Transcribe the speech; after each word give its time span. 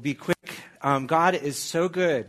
be 0.00 0.14
quick. 0.14 0.60
Um, 0.82 1.06
God 1.06 1.34
is 1.34 1.58
so 1.58 1.88
good. 1.88 2.26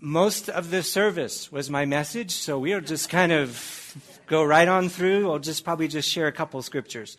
Most 0.00 0.48
of 0.48 0.70
the 0.70 0.82
service 0.82 1.52
was 1.52 1.70
my 1.70 1.84
message, 1.84 2.32
so 2.32 2.58
we'll 2.58 2.80
just 2.80 3.08
kind 3.08 3.32
of 3.32 3.96
go 4.26 4.42
right 4.42 4.66
on 4.66 4.88
through. 4.88 5.30
I'll 5.30 5.38
just 5.38 5.64
probably 5.64 5.88
just 5.88 6.08
share 6.08 6.26
a 6.26 6.32
couple 6.32 6.60
scriptures. 6.62 7.16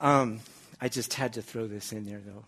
Um, 0.00 0.40
I 0.80 0.88
just 0.88 1.14
had 1.14 1.34
to 1.34 1.42
throw 1.42 1.66
this 1.66 1.92
in 1.92 2.04
there, 2.06 2.20
though. 2.24 2.44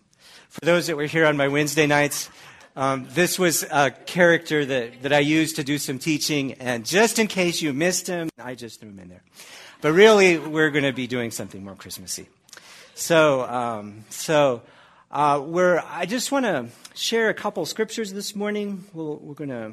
For 0.48 0.64
those 0.64 0.86
that 0.86 0.96
were 0.96 1.06
here 1.06 1.26
on 1.26 1.36
my 1.36 1.48
Wednesday 1.48 1.86
nights, 1.86 2.30
um, 2.76 3.06
this 3.10 3.38
was 3.38 3.62
a 3.64 3.90
character 3.90 4.64
that, 4.64 5.02
that 5.02 5.12
I 5.12 5.20
used 5.20 5.56
to 5.56 5.64
do 5.64 5.78
some 5.78 5.98
teaching, 5.98 6.54
and 6.54 6.84
just 6.84 7.18
in 7.18 7.26
case 7.26 7.60
you 7.60 7.72
missed 7.72 8.06
him, 8.06 8.28
I 8.38 8.54
just 8.54 8.80
threw 8.80 8.90
him 8.90 8.98
in 8.98 9.08
there. 9.08 9.22
But 9.80 9.92
really, 9.92 10.38
we're 10.38 10.70
going 10.70 10.84
to 10.84 10.92
be 10.92 11.06
doing 11.06 11.30
something 11.30 11.62
more 11.62 11.74
Christmassy. 11.74 12.28
So, 12.94 13.42
um, 13.42 14.04
so 14.10 14.62
uh, 15.10 15.42
we're, 15.44 15.82
I 15.86 16.06
just 16.06 16.32
want 16.32 16.46
to 16.46 16.68
share 16.94 17.28
a 17.28 17.34
couple 17.34 17.64
scriptures 17.66 18.12
this 18.12 18.34
morning. 18.34 18.84
we 18.92 19.04
we 19.04 19.32
are 19.32 19.34
going 19.34 19.50
to. 19.50 19.72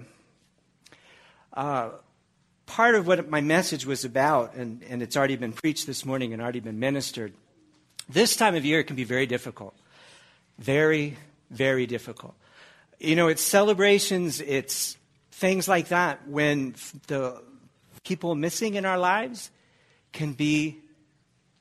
Uh, 1.54 1.90
part 2.66 2.96
of 2.96 3.06
what 3.08 3.30
my 3.30 3.42
message 3.42 3.86
was 3.86 4.06
about, 4.06 4.56
and, 4.56 4.84
and 4.90 5.02
it's 5.02 5.18
already 5.18 5.36
been 5.36 5.54
preached 5.54 5.86
this 5.86 6.06
morning 6.06 6.34
and 6.34 6.42
already 6.42 6.60
been 6.60 6.80
ministered. 6.80 7.34
This 8.10 8.36
time 8.36 8.56
of 8.56 8.66
year 8.66 8.84
can 8.84 8.96
be 8.96 9.04
very 9.04 9.26
difficult. 9.26 9.76
Very, 10.58 11.18
very 11.50 11.86
difficult. 11.86 12.36
You 13.00 13.16
know, 13.16 13.28
it's 13.28 13.42
celebrations, 13.42 14.40
it's 14.40 14.98
things 15.32 15.68
like 15.68 15.90
that 15.90 16.28
when 16.28 16.76
the 17.08 17.42
people 18.04 18.36
missing 18.36 18.76
in 18.76 18.86
our 18.86 18.98
lives 18.98 19.52
can 20.12 20.34
be 20.34 20.80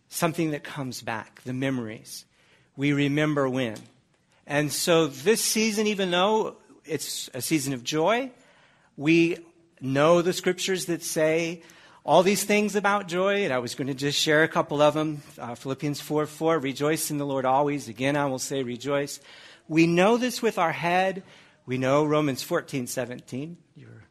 something 0.08 0.50
that 0.50 0.62
comes 0.62 1.02
back, 1.02 1.42
the 1.44 1.52
memories. 1.52 2.24
We 2.76 2.92
remember 2.92 3.48
when. 3.48 3.76
And 4.46 4.72
so 4.72 5.06
this 5.06 5.40
season, 5.40 5.86
even 5.86 6.10
though 6.10 6.56
it's 6.84 7.30
a 7.34 7.42
season 7.42 7.72
of 7.72 7.84
joy, 7.84 8.30
we 8.96 9.38
know 9.80 10.22
the 10.22 10.32
scriptures 10.32 10.86
that 10.86 11.02
say 11.02 11.62
all 12.04 12.22
these 12.22 12.44
things 12.44 12.74
about 12.74 13.06
joy, 13.06 13.44
and 13.44 13.52
I 13.52 13.58
was 13.58 13.74
going 13.74 13.86
to 13.86 13.94
just 13.94 14.18
share 14.18 14.42
a 14.42 14.48
couple 14.48 14.82
of 14.82 14.94
them. 14.94 15.22
Uh, 15.38 15.54
Philippians 15.54 16.00
4 16.00 16.26
4, 16.26 16.58
rejoice 16.58 17.10
in 17.10 17.18
the 17.18 17.26
Lord 17.26 17.44
always. 17.44 17.88
Again, 17.88 18.16
I 18.16 18.26
will 18.26 18.40
say 18.40 18.62
rejoice. 18.62 19.20
We 19.68 19.86
know 19.86 20.16
this 20.16 20.42
with 20.42 20.58
our 20.58 20.72
head. 20.72 21.22
We 21.64 21.78
know 21.78 22.04
Romans 22.04 22.42
14 22.42 22.88
17. 22.88 23.56
You're 23.76 24.01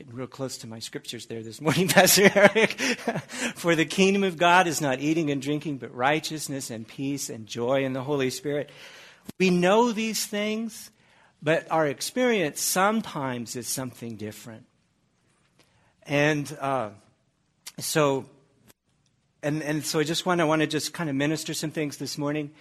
getting 0.00 0.14
real 0.14 0.26
close 0.26 0.56
to 0.56 0.66
my 0.66 0.78
scriptures 0.78 1.26
there 1.26 1.42
this 1.42 1.60
morning, 1.60 1.86
Pastor 1.88 2.30
Eric. 2.34 2.80
For 3.54 3.76
the 3.76 3.84
kingdom 3.84 4.24
of 4.24 4.38
God 4.38 4.66
is 4.66 4.80
not 4.80 4.98
eating 4.98 5.30
and 5.30 5.42
drinking, 5.42 5.76
but 5.76 5.94
righteousness 5.94 6.70
and 6.70 6.88
peace 6.88 7.28
and 7.28 7.46
joy 7.46 7.84
in 7.84 7.92
the 7.92 8.02
Holy 8.02 8.30
Spirit. 8.30 8.70
We 9.38 9.50
know 9.50 9.92
these 9.92 10.24
things, 10.24 10.90
but 11.42 11.70
our 11.70 11.86
experience 11.86 12.62
sometimes 12.62 13.56
is 13.56 13.68
something 13.68 14.16
different. 14.16 14.64
And 16.04 16.50
uh, 16.58 16.90
so, 17.78 18.24
and, 19.42 19.62
and 19.62 19.84
so 19.84 20.00
I 20.00 20.04
just 20.04 20.24
want, 20.24 20.40
I 20.40 20.44
want 20.44 20.62
to 20.62 20.66
just 20.66 20.94
kind 20.94 21.10
of 21.10 21.16
minister 21.16 21.52
some 21.52 21.72
things 21.72 21.98
this 21.98 22.16
morning. 22.16 22.52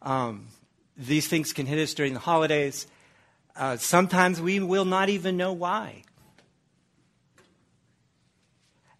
Um, 0.00 0.46
these 0.96 1.28
things 1.28 1.52
can 1.52 1.66
hit 1.66 1.78
us 1.78 1.92
during 1.92 2.14
the 2.14 2.20
holidays. 2.20 2.86
Uh, 3.54 3.76
sometimes 3.76 4.40
we 4.40 4.60
will 4.60 4.86
not 4.86 5.10
even 5.10 5.36
know 5.36 5.52
why. 5.52 6.04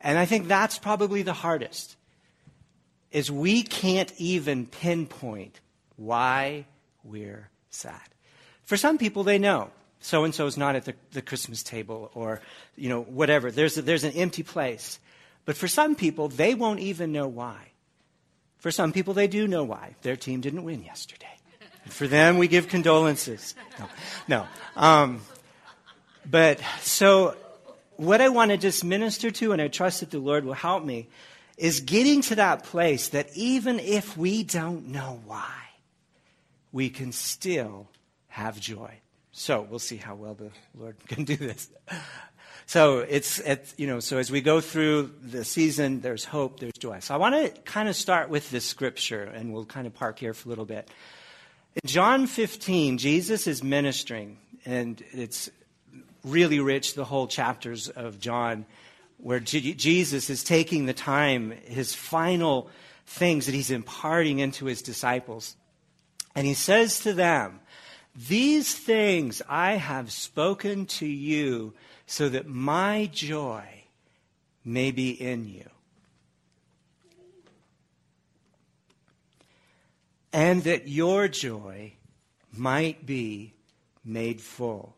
And 0.00 0.18
I 0.18 0.24
think 0.24 0.48
that's 0.48 0.78
probably 0.78 1.22
the 1.22 1.32
hardest, 1.32 1.96
is 3.10 3.30
we 3.30 3.62
can't 3.62 4.12
even 4.18 4.66
pinpoint 4.66 5.60
why 5.96 6.64
we're 7.04 7.50
sad. 7.70 8.00
For 8.64 8.76
some 8.76 8.98
people, 8.98 9.24
they 9.24 9.38
know 9.38 9.70
so 10.00 10.24
and 10.24 10.34
so 10.34 10.46
is 10.46 10.56
not 10.56 10.76
at 10.76 10.86
the, 10.86 10.94
the 11.12 11.22
Christmas 11.22 11.62
table 11.62 12.10
or, 12.14 12.40
you 12.76 12.88
know, 12.88 13.02
whatever. 13.02 13.50
There's, 13.50 13.76
a, 13.76 13.82
there's 13.82 14.04
an 14.04 14.12
empty 14.12 14.42
place. 14.42 14.98
But 15.44 15.56
for 15.56 15.68
some 15.68 15.94
people, 15.94 16.28
they 16.28 16.54
won't 16.54 16.80
even 16.80 17.12
know 17.12 17.28
why. 17.28 17.58
For 18.58 18.70
some 18.70 18.92
people, 18.92 19.14
they 19.14 19.26
do 19.26 19.46
know 19.46 19.64
why. 19.64 19.96
Their 20.02 20.16
team 20.16 20.40
didn't 20.40 20.64
win 20.64 20.82
yesterday. 20.82 21.26
For 21.86 22.06
them, 22.06 22.38
we 22.38 22.48
give 22.48 22.68
condolences. 22.68 23.54
No, 23.78 23.86
no. 24.28 24.46
Um, 24.76 25.20
but 26.30 26.60
so, 26.80 27.36
what 28.00 28.22
I 28.22 28.30
want 28.30 28.50
to 28.50 28.56
just 28.56 28.82
minister 28.82 29.30
to, 29.30 29.52
and 29.52 29.60
I 29.60 29.68
trust 29.68 30.00
that 30.00 30.10
the 30.10 30.18
Lord 30.18 30.46
will 30.46 30.54
help 30.54 30.82
me, 30.84 31.08
is 31.58 31.80
getting 31.80 32.22
to 32.22 32.36
that 32.36 32.64
place 32.64 33.08
that 33.08 33.28
even 33.36 33.78
if 33.78 34.16
we 34.16 34.42
don't 34.42 34.88
know 34.88 35.20
why, 35.26 35.52
we 36.72 36.88
can 36.88 37.12
still 37.12 37.88
have 38.28 38.58
joy. 38.58 38.94
So 39.32 39.66
we'll 39.68 39.78
see 39.78 39.98
how 39.98 40.14
well 40.14 40.32
the 40.32 40.50
Lord 40.74 40.96
can 41.08 41.24
do 41.24 41.36
this. 41.36 41.68
So 42.64 43.00
it's, 43.00 43.38
it's, 43.40 43.74
you 43.76 43.86
know, 43.86 44.00
so 44.00 44.16
as 44.16 44.30
we 44.30 44.40
go 44.40 44.62
through 44.62 45.12
the 45.22 45.44
season, 45.44 46.00
there's 46.00 46.24
hope, 46.24 46.58
there's 46.60 46.72
joy. 46.78 47.00
So 47.00 47.12
I 47.12 47.18
want 47.18 47.34
to 47.34 47.60
kind 47.62 47.88
of 47.88 47.96
start 47.96 48.30
with 48.30 48.50
this 48.50 48.64
scripture, 48.64 49.24
and 49.24 49.52
we'll 49.52 49.66
kind 49.66 49.86
of 49.86 49.92
park 49.92 50.18
here 50.18 50.32
for 50.32 50.48
a 50.48 50.50
little 50.50 50.64
bit. 50.64 50.88
In 51.82 51.86
John 51.86 52.26
15, 52.26 52.96
Jesus 52.96 53.46
is 53.46 53.62
ministering, 53.62 54.38
and 54.64 55.02
it's 55.12 55.50
really 56.24 56.60
rich, 56.60 56.94
the 56.94 57.04
whole 57.04 57.26
chapters 57.26 57.88
of 57.88 58.20
John, 58.20 58.66
where 59.18 59.40
G- 59.40 59.74
Jesus 59.74 60.30
is 60.30 60.44
taking 60.44 60.86
the 60.86 60.92
time, 60.92 61.52
his 61.64 61.94
final 61.94 62.70
things 63.06 63.46
that 63.46 63.54
he's 63.54 63.70
imparting 63.70 64.38
into 64.38 64.66
his 64.66 64.82
disciples. 64.82 65.56
And 66.34 66.46
he 66.46 66.54
says 66.54 67.00
to 67.00 67.12
them, 67.12 67.60
These 68.14 68.74
things 68.74 69.42
I 69.48 69.72
have 69.72 70.12
spoken 70.12 70.86
to 70.86 71.06
you 71.06 71.74
so 72.06 72.28
that 72.28 72.46
my 72.46 73.08
joy 73.12 73.64
may 74.64 74.90
be 74.90 75.10
in 75.10 75.48
you. 75.48 75.68
And 80.32 80.62
that 80.62 80.86
your 80.86 81.26
joy 81.26 81.94
might 82.52 83.04
be 83.04 83.54
made 84.04 84.40
full. 84.40 84.94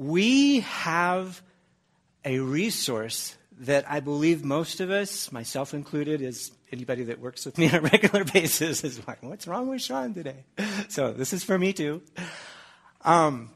We 0.00 0.60
have 0.60 1.42
a 2.24 2.38
resource 2.38 3.36
that 3.58 3.84
I 3.86 4.00
believe 4.00 4.42
most 4.42 4.80
of 4.80 4.90
us, 4.90 5.30
myself 5.30 5.74
included, 5.74 6.22
is 6.22 6.52
anybody 6.72 7.04
that 7.04 7.20
works 7.20 7.44
with 7.44 7.58
me 7.58 7.68
on 7.68 7.74
a 7.74 7.80
regular 7.92 8.24
basis, 8.24 8.82
is 8.82 9.06
like, 9.06 9.22
what's 9.22 9.46
wrong 9.46 9.68
with 9.68 9.82
Sean 9.82 10.14
today? 10.14 10.46
So 10.88 11.12
this 11.12 11.34
is 11.34 11.44
for 11.44 11.58
me 11.58 11.74
too. 11.74 12.00
Um, 13.02 13.50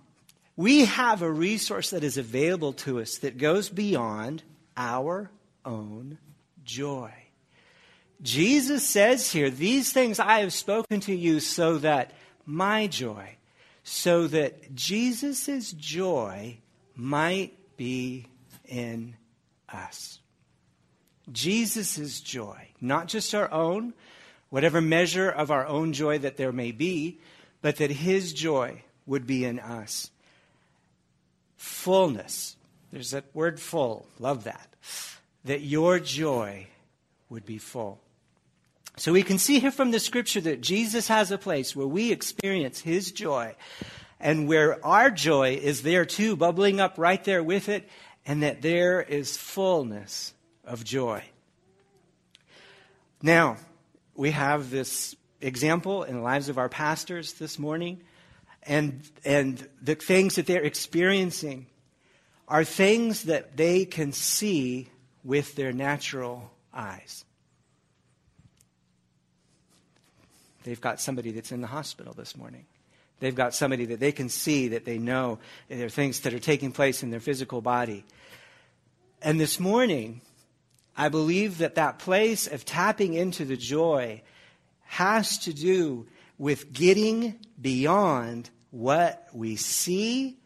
we 0.55 0.85
have 0.85 1.23
a 1.23 1.33
resource 1.33 1.89
that 1.91 2.05
is 2.05 2.19
available 2.19 2.75
to 2.75 3.01
us 3.01 3.17
that 3.19 3.39
goes 3.39 3.71
beyond 3.71 4.43
our 4.77 5.31
own 5.65 6.19
joy. 6.63 7.11
Jesus 8.21 8.87
says 8.87 9.33
here, 9.33 9.49
These 9.49 9.95
things 9.95 10.21
I 10.21 10.41
have 10.41 10.53
spoken 10.53 11.01
to 11.01 11.17
you 11.17 11.41
so 11.41 11.79
that 11.79 12.13
my 12.45 12.87
joy, 12.87 13.37
so 13.85 14.27
that 14.27 14.75
Jesus' 14.75 15.73
joy 15.73 16.59
might 16.97 17.55
be 17.77 18.27
in 18.67 19.15
us. 19.73 20.19
Jesus' 21.31 22.21
joy, 22.21 22.69
not 22.81 23.07
just 23.07 23.35
our 23.35 23.51
own, 23.53 23.95
whatever 24.51 24.81
measure 24.81 25.31
of 25.31 25.51
our 25.51 25.67
own 25.67 25.93
joy 25.93 26.19
that 26.19 26.37
there 26.37 26.53
may 26.53 26.73
be, 26.73 27.21
but 27.63 27.77
that 27.77 27.91
his 27.91 28.33
joy 28.33 28.83
would 29.07 29.27
be 29.27 29.45
in 29.45 29.59
us 29.59 30.11
fullness. 31.57 32.57
There's 32.93 33.11
that 33.11 33.25
word 33.35 33.59
full. 33.59 34.07
Love 34.19 34.45
that. 34.45 34.69
That 35.45 35.61
your 35.63 35.99
joy 35.99 36.67
would 37.29 37.45
be 37.45 37.59
full. 37.59 38.01
So 38.97 39.13
we 39.13 39.23
can 39.23 39.39
see 39.39 39.59
here 39.59 39.73
from 39.73 39.91
the 39.91 39.99
scripture 39.99 40.41
that 40.43 40.61
Jesus 40.61 41.09
has 41.09 41.31
a 41.31 41.39
place 41.39 41.75
where 41.75 41.87
we 41.87 42.13
experience 42.13 42.81
his 42.81 43.11
joy 43.11 43.55
and 44.21 44.47
where 44.49 44.85
our 44.87 45.11
joy 45.11 45.59
is 45.61 45.83
there 45.83 46.05
too, 46.05 46.37
bubbling 46.37 46.81
up 46.81 46.95
right 46.97 47.23
there 47.25 47.43
with 47.43 47.69
it, 47.69 47.89
and 48.25 48.43
that 48.43 48.63
there 48.63 49.03
is 49.03 49.37
fullness 49.37 50.33
of 50.65 50.85
joy. 50.85 51.25
Now, 53.21 53.57
we 54.15 54.31
have 54.31 54.71
this 54.71 55.17
example 55.41 56.05
in 56.05 56.17
the 56.17 56.23
lives 56.23 56.49
of 56.49 56.57
our 56.57 56.69
pastors 56.69 57.35
this 57.35 57.59
morning 57.59 58.01
and, 58.63 59.03
and 59.25 59.67
the 59.83 59.95
things 59.95 60.37
that 60.37 60.47
they're 60.47 60.63
experiencing 60.63 61.67
are 62.49 62.65
things 62.65 63.25
that 63.25 63.57
they 63.57 63.85
can 63.85 64.13
see 64.13 64.89
with 65.23 65.55
their 65.55 65.73
natural 65.73 66.51
eyes. 66.73 67.25
They've 70.65 70.81
got 70.81 71.01
somebody 71.01 71.31
that's 71.31 71.53
in 71.53 71.61
the 71.61 71.67
hospital 71.69 72.15
this 72.15 72.37
morning. 72.37 72.67
They've 73.21 73.35
got 73.35 73.55
somebody 73.55 73.85
that 73.87 74.01
they 74.01 74.13
can 74.13 74.29
see, 74.29 74.69
that 74.69 74.85
they 74.85 74.99
know, 74.99 75.39
there 75.69 75.87
are 75.87 75.91
things 75.91 76.21
that 76.21 76.35
are 76.35 76.41
taking 76.41 76.73
place 76.73 77.03
in 77.03 77.11
their 77.11 77.21
physical 77.21 77.61
body. 77.61 78.05
And 79.23 79.39
this 79.39 79.61
morning, 79.61 80.21
I 80.97 81.09
believe 81.09 81.59
that 81.59 81.77
that 81.77 81.99
place 81.99 82.47
of 82.47 82.65
tapping 82.65 83.15
into 83.15 83.45
the 83.45 83.57
joy 83.57 84.23
has 84.83 85.39
to 85.39 85.53
do 85.53 86.07
with 86.39 86.73
getting 86.73 87.39
beyond 87.61 88.51
what 88.71 89.29
we 89.33 89.57
see 89.57 90.37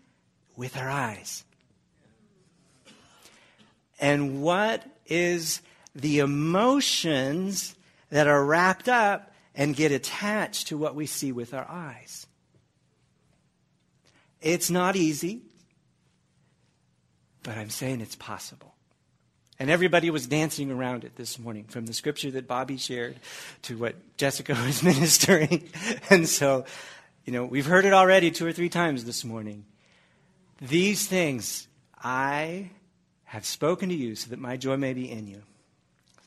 with 0.56 0.76
our 0.76 0.90
eyes. 0.90 1.44
And 4.00 4.42
what 4.42 4.84
is 5.06 5.62
the 5.94 6.20
emotions 6.20 7.74
that 8.10 8.26
are 8.26 8.44
wrapped 8.44 8.88
up 8.88 9.27
and 9.58 9.74
get 9.74 9.90
attached 9.90 10.68
to 10.68 10.78
what 10.78 10.94
we 10.94 11.04
see 11.04 11.32
with 11.32 11.52
our 11.52 11.68
eyes? 11.68 12.26
It's 14.40 14.70
not 14.70 14.94
easy, 14.94 15.42
but 17.42 17.58
I'm 17.58 17.68
saying 17.68 18.00
it's 18.00 18.14
possible. 18.14 18.74
And 19.58 19.68
everybody 19.68 20.10
was 20.10 20.28
dancing 20.28 20.70
around 20.70 21.02
it 21.02 21.16
this 21.16 21.40
morning, 21.40 21.64
from 21.64 21.86
the 21.86 21.92
scripture 21.92 22.30
that 22.30 22.46
Bobby 22.46 22.76
shared 22.76 23.16
to 23.62 23.76
what 23.76 23.96
Jessica 24.16 24.52
was 24.64 24.84
ministering. 24.84 25.68
and 26.10 26.28
so, 26.28 26.64
you 27.24 27.32
know, 27.32 27.44
we've 27.44 27.66
heard 27.66 27.84
it 27.84 27.92
already 27.92 28.30
two 28.30 28.46
or 28.46 28.52
three 28.52 28.68
times 28.68 29.04
this 29.04 29.24
morning. 29.24 29.64
These 30.60 31.08
things 31.08 31.66
I 32.00 32.70
have 33.24 33.44
spoken 33.44 33.88
to 33.88 33.94
you 33.94 34.14
so 34.14 34.30
that 34.30 34.38
my 34.38 34.56
joy 34.56 34.76
may 34.76 34.92
be 34.92 35.10
in 35.10 35.26
you. 35.26 35.42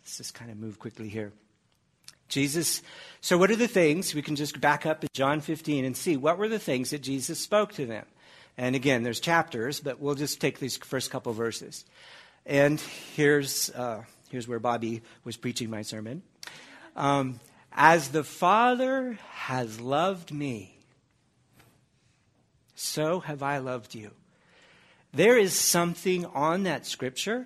Let's 0.02 0.18
just 0.18 0.34
kind 0.34 0.52
of 0.52 0.58
move 0.58 0.80
quickly 0.80 1.08
here. 1.08 1.32
Jesus, 2.32 2.82
so 3.20 3.38
what 3.38 3.52
are 3.52 3.56
the 3.58 3.68
things? 3.68 4.16
We 4.16 4.22
can 4.22 4.38
just 4.38 4.60
back 4.60 4.86
up 4.86 5.04
at 5.04 5.14
John 5.14 5.42
15 5.42 5.86
and 5.86 5.96
see 5.96 6.16
what 6.16 6.38
were 6.38 6.48
the 6.48 6.60
things 6.60 6.90
that 6.90 7.02
Jesus 7.02 7.40
spoke 7.40 7.74
to 7.74 7.86
them. 7.86 8.06
And 8.58 8.74
again, 8.76 9.04
there's 9.04 9.20
chapters, 9.20 9.82
but 9.82 10.00
we'll 10.00 10.16
just 10.16 10.40
take 10.40 10.60
these 10.60 10.78
first 10.78 11.12
couple 11.12 11.34
verses. 11.34 11.86
And 12.46 12.80
here's, 13.16 13.70
uh, 13.72 14.04
here's 14.30 14.48
where 14.48 14.60
Bobby 14.60 15.02
was 15.26 15.36
preaching 15.36 15.70
my 15.70 15.82
sermon. 15.82 16.24
Um, 16.96 17.40
As 17.74 18.10
the 18.10 18.24
Father 18.24 19.20
has 19.32 19.82
loved 19.82 20.32
me, 20.32 20.78
so 22.76 23.20
have 23.20 23.44
I 23.44 23.58
loved 23.58 23.94
you. 23.94 24.12
There 25.14 25.38
is 25.38 25.54
something 25.54 26.26
on 26.28 26.64
that 26.64 26.86
scripture 26.86 27.46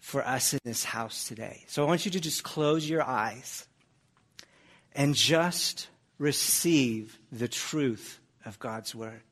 for 0.00 0.26
us 0.26 0.54
in 0.54 0.60
this 0.64 0.84
house 0.84 1.28
today. 1.28 1.64
So 1.68 1.84
I 1.84 1.86
want 1.86 2.06
you 2.06 2.10
to 2.12 2.20
just 2.20 2.42
close 2.42 2.88
your 2.88 3.02
eyes 3.02 3.66
and 4.94 5.14
just 5.14 5.88
receive 6.18 7.18
the 7.32 7.48
truth 7.48 8.20
of 8.44 8.58
God's 8.58 8.94
word. 8.94 9.22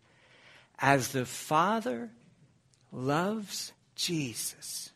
As 0.78 1.08
the 1.08 1.24
Father 1.24 2.10
loves 2.90 3.72
Jesus, 3.94 4.90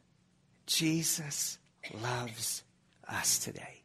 Jesus 0.66 1.58
loves 2.02 2.62
us 3.08 3.38
today. 3.38 3.82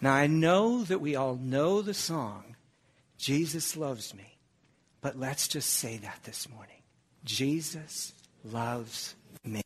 Now, 0.00 0.14
I 0.14 0.26
know 0.26 0.84
that 0.84 1.00
we 1.00 1.16
all 1.16 1.36
know 1.36 1.82
the 1.82 1.94
song, 1.94 2.56
Jesus 3.18 3.76
Loves 3.76 4.14
Me, 4.14 4.36
but 5.00 5.18
let's 5.18 5.48
just 5.48 5.70
say 5.70 5.98
that 5.98 6.20
this 6.24 6.48
morning. 6.48 6.82
Jesus 7.24 8.12
loves 8.44 9.14
me. 9.44 9.62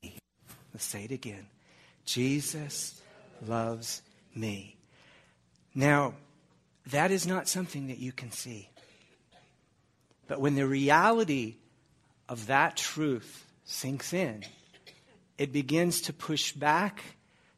Let's 0.73 0.84
say 0.84 1.05
it 1.05 1.11
again. 1.11 1.46
Jesus 2.05 3.00
loves 3.46 4.02
me. 4.34 4.76
Now, 5.75 6.14
that 6.87 7.11
is 7.11 7.26
not 7.26 7.49
something 7.49 7.88
that 7.88 7.99
you 7.99 8.12
can 8.12 8.32
see. 8.32 8.69
But 10.26 10.40
when 10.40 10.55
the 10.55 10.67
reality 10.67 11.56
of 12.28 12.46
that 12.46 12.76
truth 12.76 13.46
sinks 13.64 14.12
in, 14.12 14.44
it 15.38 15.52
begins 15.52 16.02
to 16.02 16.12
push 16.12 16.52
back 16.52 17.02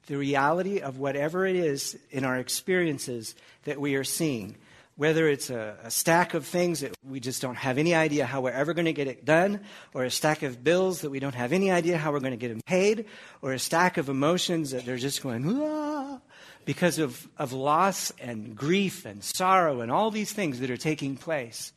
the 0.07 0.17
reality 0.17 0.81
of 0.81 0.99
whatever 0.99 1.47
it 1.47 1.57
is 1.57 1.99
in 2.11 2.25
our 2.25 2.37
experiences 2.37 3.35
that 3.65 3.81
we 3.81 3.95
are 3.95 4.05
seeing. 4.05 4.57
Whether 4.97 5.29
it's 5.29 5.49
a, 5.51 5.77
a, 5.85 5.91
stack 5.91 6.35
of 6.35 6.47
things 6.47 6.81
that 6.81 6.93
we 7.09 7.19
just 7.19 7.41
don't 7.41 7.57
have 7.57 7.79
any 7.79 7.95
idea 7.95 8.27
how 8.27 8.43
we're 8.43 8.51
ever 8.51 8.75
going 8.75 8.85
to 8.85 8.93
get 8.93 9.09
it 9.09 9.25
done, 9.25 9.61
or 9.95 10.05
a 10.05 10.11
stack 10.11 10.43
of 10.43 10.63
bills 10.63 11.01
that 11.01 11.11
we 11.11 11.19
don't 11.19 11.35
have 11.35 11.53
any 11.53 11.71
idea 11.71 11.97
how 11.97 12.13
we're 12.13 12.21
going 12.21 12.33
to 12.33 12.37
get 12.37 12.49
them 12.49 12.61
paid, 12.67 13.07
or 13.41 13.53
a 13.53 13.59
stack 13.59 13.97
of 13.97 14.09
emotions 14.09 14.73
that 14.73 14.85
they're 14.85 14.99
just 14.99 15.23
going, 15.23 15.63
ah, 15.63 16.21
because 16.65 16.99
of, 16.99 17.29
of 17.39 17.53
loss 17.53 18.13
and 18.21 18.57
grief 18.57 19.05
and 19.05 19.23
sorrow 19.23 19.81
and 19.81 19.91
all 19.91 20.11
these 20.11 20.33
things 20.33 20.61
that 20.61 20.71
are 20.71 20.77
taking 20.77 21.17
place. 21.17 21.73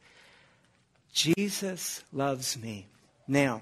Jesus 1.14 2.04
loves 2.12 2.58
me. 2.58 2.88
Now, 3.28 3.62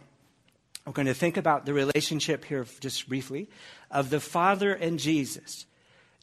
we're 0.85 0.93
going 0.93 1.07
to 1.07 1.13
think 1.13 1.37
about 1.37 1.65
the 1.65 1.73
relationship 1.73 2.43
here 2.45 2.65
just 2.79 3.07
briefly 3.07 3.47
of 3.89 4.09
the 4.09 4.19
Father 4.19 4.73
and 4.73 4.99
Jesus. 4.99 5.65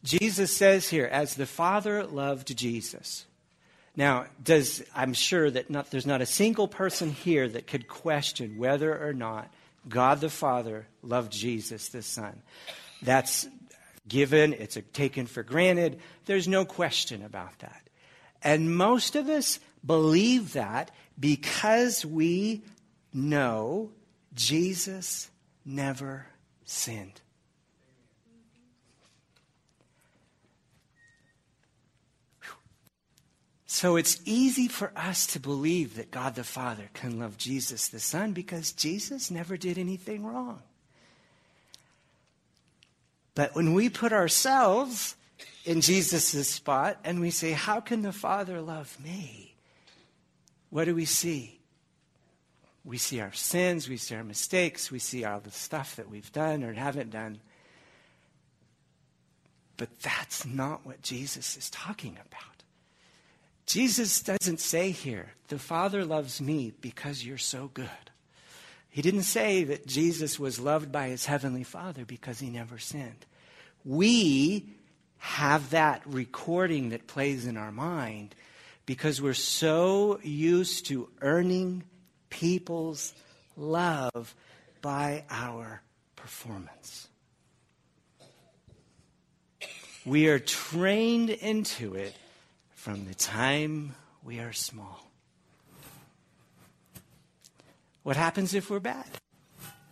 Jesus 0.03 0.55
says 0.55 0.89
here, 0.89 1.07
as 1.07 1.35
the 1.35 1.47
Father 1.47 2.05
loved 2.05 2.57
Jesus. 2.57 3.27
Now, 3.97 4.27
does 4.43 4.83
I'm 4.95 5.13
sure 5.13 5.51
that 5.51 5.71
not, 5.71 5.91
there's 5.91 6.07
not 6.07 6.21
a 6.21 6.27
single 6.27 6.69
person 6.69 7.11
here 7.11 7.49
that 7.49 7.67
could 7.67 7.89
question 7.89 8.59
whether 8.59 8.97
or 8.97 9.13
not 9.13 9.53
God 9.89 10.21
the 10.21 10.31
Father 10.31 10.87
loved 11.03 11.33
Jesus 11.33 11.89
the 11.89 12.03
Son. 12.03 12.41
That's 13.03 13.49
given, 14.11 14.53
it's 14.53 14.77
taken 14.93 15.27
for 15.27 15.43
granted. 15.43 15.99
There's 16.27 16.47
no 16.47 16.67
question 16.67 17.25
about 17.25 17.59
that. 17.61 17.89
And 18.43 18.77
most 18.77 19.17
of 19.17 19.31
us 19.31 19.59
believe 19.85 20.53
that 20.53 20.91
because 21.19 22.05
we 22.05 22.63
know 23.15 23.93
Jesus 24.35 25.31
never 25.65 26.27
sinned. 26.65 27.21
So 33.67 33.97
it's 33.97 34.21
easy 34.27 34.69
for 34.69 34.93
us 34.95 35.27
to 35.29 35.41
believe 35.41 35.95
that 35.97 36.11
God 36.11 36.35
the 36.35 36.45
Father 36.45 36.91
can 36.93 37.19
love 37.19 37.39
Jesus 37.39 37.89
the 37.89 38.01
Son 38.01 38.33
because 38.33 38.73
Jesus 38.73 39.31
never 39.31 39.57
did 39.57 39.79
anything 39.79 40.27
wrong. 40.27 40.63
But 43.35 43.55
when 43.55 43.75
we 43.75 43.89
put 43.89 44.13
ourselves 44.13 45.17
in 45.65 45.81
Jesus' 45.81 46.49
spot 46.49 46.99
and 47.05 47.21
we 47.21 47.31
say, 47.31 47.53
How 47.53 47.81
can 47.81 48.03
the 48.03 48.13
Father 48.13 48.61
love 48.61 48.97
me? 49.03 49.55
What 50.71 50.85
do 50.85 50.95
we 50.95 51.05
see? 51.05 51.61
We 52.85 52.99
see 52.99 53.21
our 53.21 53.33
sins, 53.33 53.89
we 53.89 53.99
see 53.99 54.15
our 54.15 54.25
mistakes, 54.25 54.91
we 54.91 54.99
see 54.99 55.25
all 55.25 55.41
the 55.41 55.51
stuff 55.51 55.97
that 55.97 56.09
we've 56.09 56.33
done 56.33 56.65
or 56.65 56.73
haven't 56.73 57.11
done. 57.11 57.41
But 59.77 60.01
that's 60.01 60.47
not 60.47 60.87
what 60.87 61.03
Jesus 61.03 61.57
is 61.57 61.71
talking 61.71 62.13
about. 62.13 62.51
Jesus 63.67 64.21
doesn't 64.23 64.61
say 64.61 64.91
here, 64.91 65.33
the 65.49 65.59
Father 65.59 66.05
loves 66.05 66.41
me 66.41 66.73
because 66.81 67.25
you're 67.25 67.39
so 67.39 67.71
good. 67.73 68.10
He 68.91 69.03
didn't 69.03 69.23
say 69.23 69.65
that 69.65 69.87
Jesus 69.87 70.39
was 70.39 70.59
loved 70.59 70.91
by 70.91 71.09
his 71.09 71.25
heavenly 71.25 71.63
Father 71.63 72.05
because 72.05 72.41
he 72.41 72.51
never 72.51 72.79
sinned. 72.79 73.25
We 73.85 74.75
have 75.19 75.71
that 75.71 76.03
recording 76.07 76.91
that 76.91 77.07
plays 77.07 77.47
in 77.47 77.57
our 77.57 77.71
mind 77.71 78.35
because 78.87 79.23
we're 79.23 79.35
so 79.35 80.19
used 80.23 80.87
to 80.87 81.09
earning 81.21 81.85
people's 82.31 83.15
love 83.57 84.35
by 84.83 85.25
our 85.31 85.83
performance. 86.17 87.07
We 90.05 90.29
are 90.29 90.39
trained 90.39 91.31
into 91.31 91.95
it 91.95 92.17
from 92.75 93.07
the 93.07 93.15
time 93.15 93.95
we 94.25 94.41
are 94.41 94.53
small. 94.53 95.10
What 98.03 98.17
happens 98.17 98.55
if 98.55 98.71
we're 98.71 98.81
bad? 98.81 99.07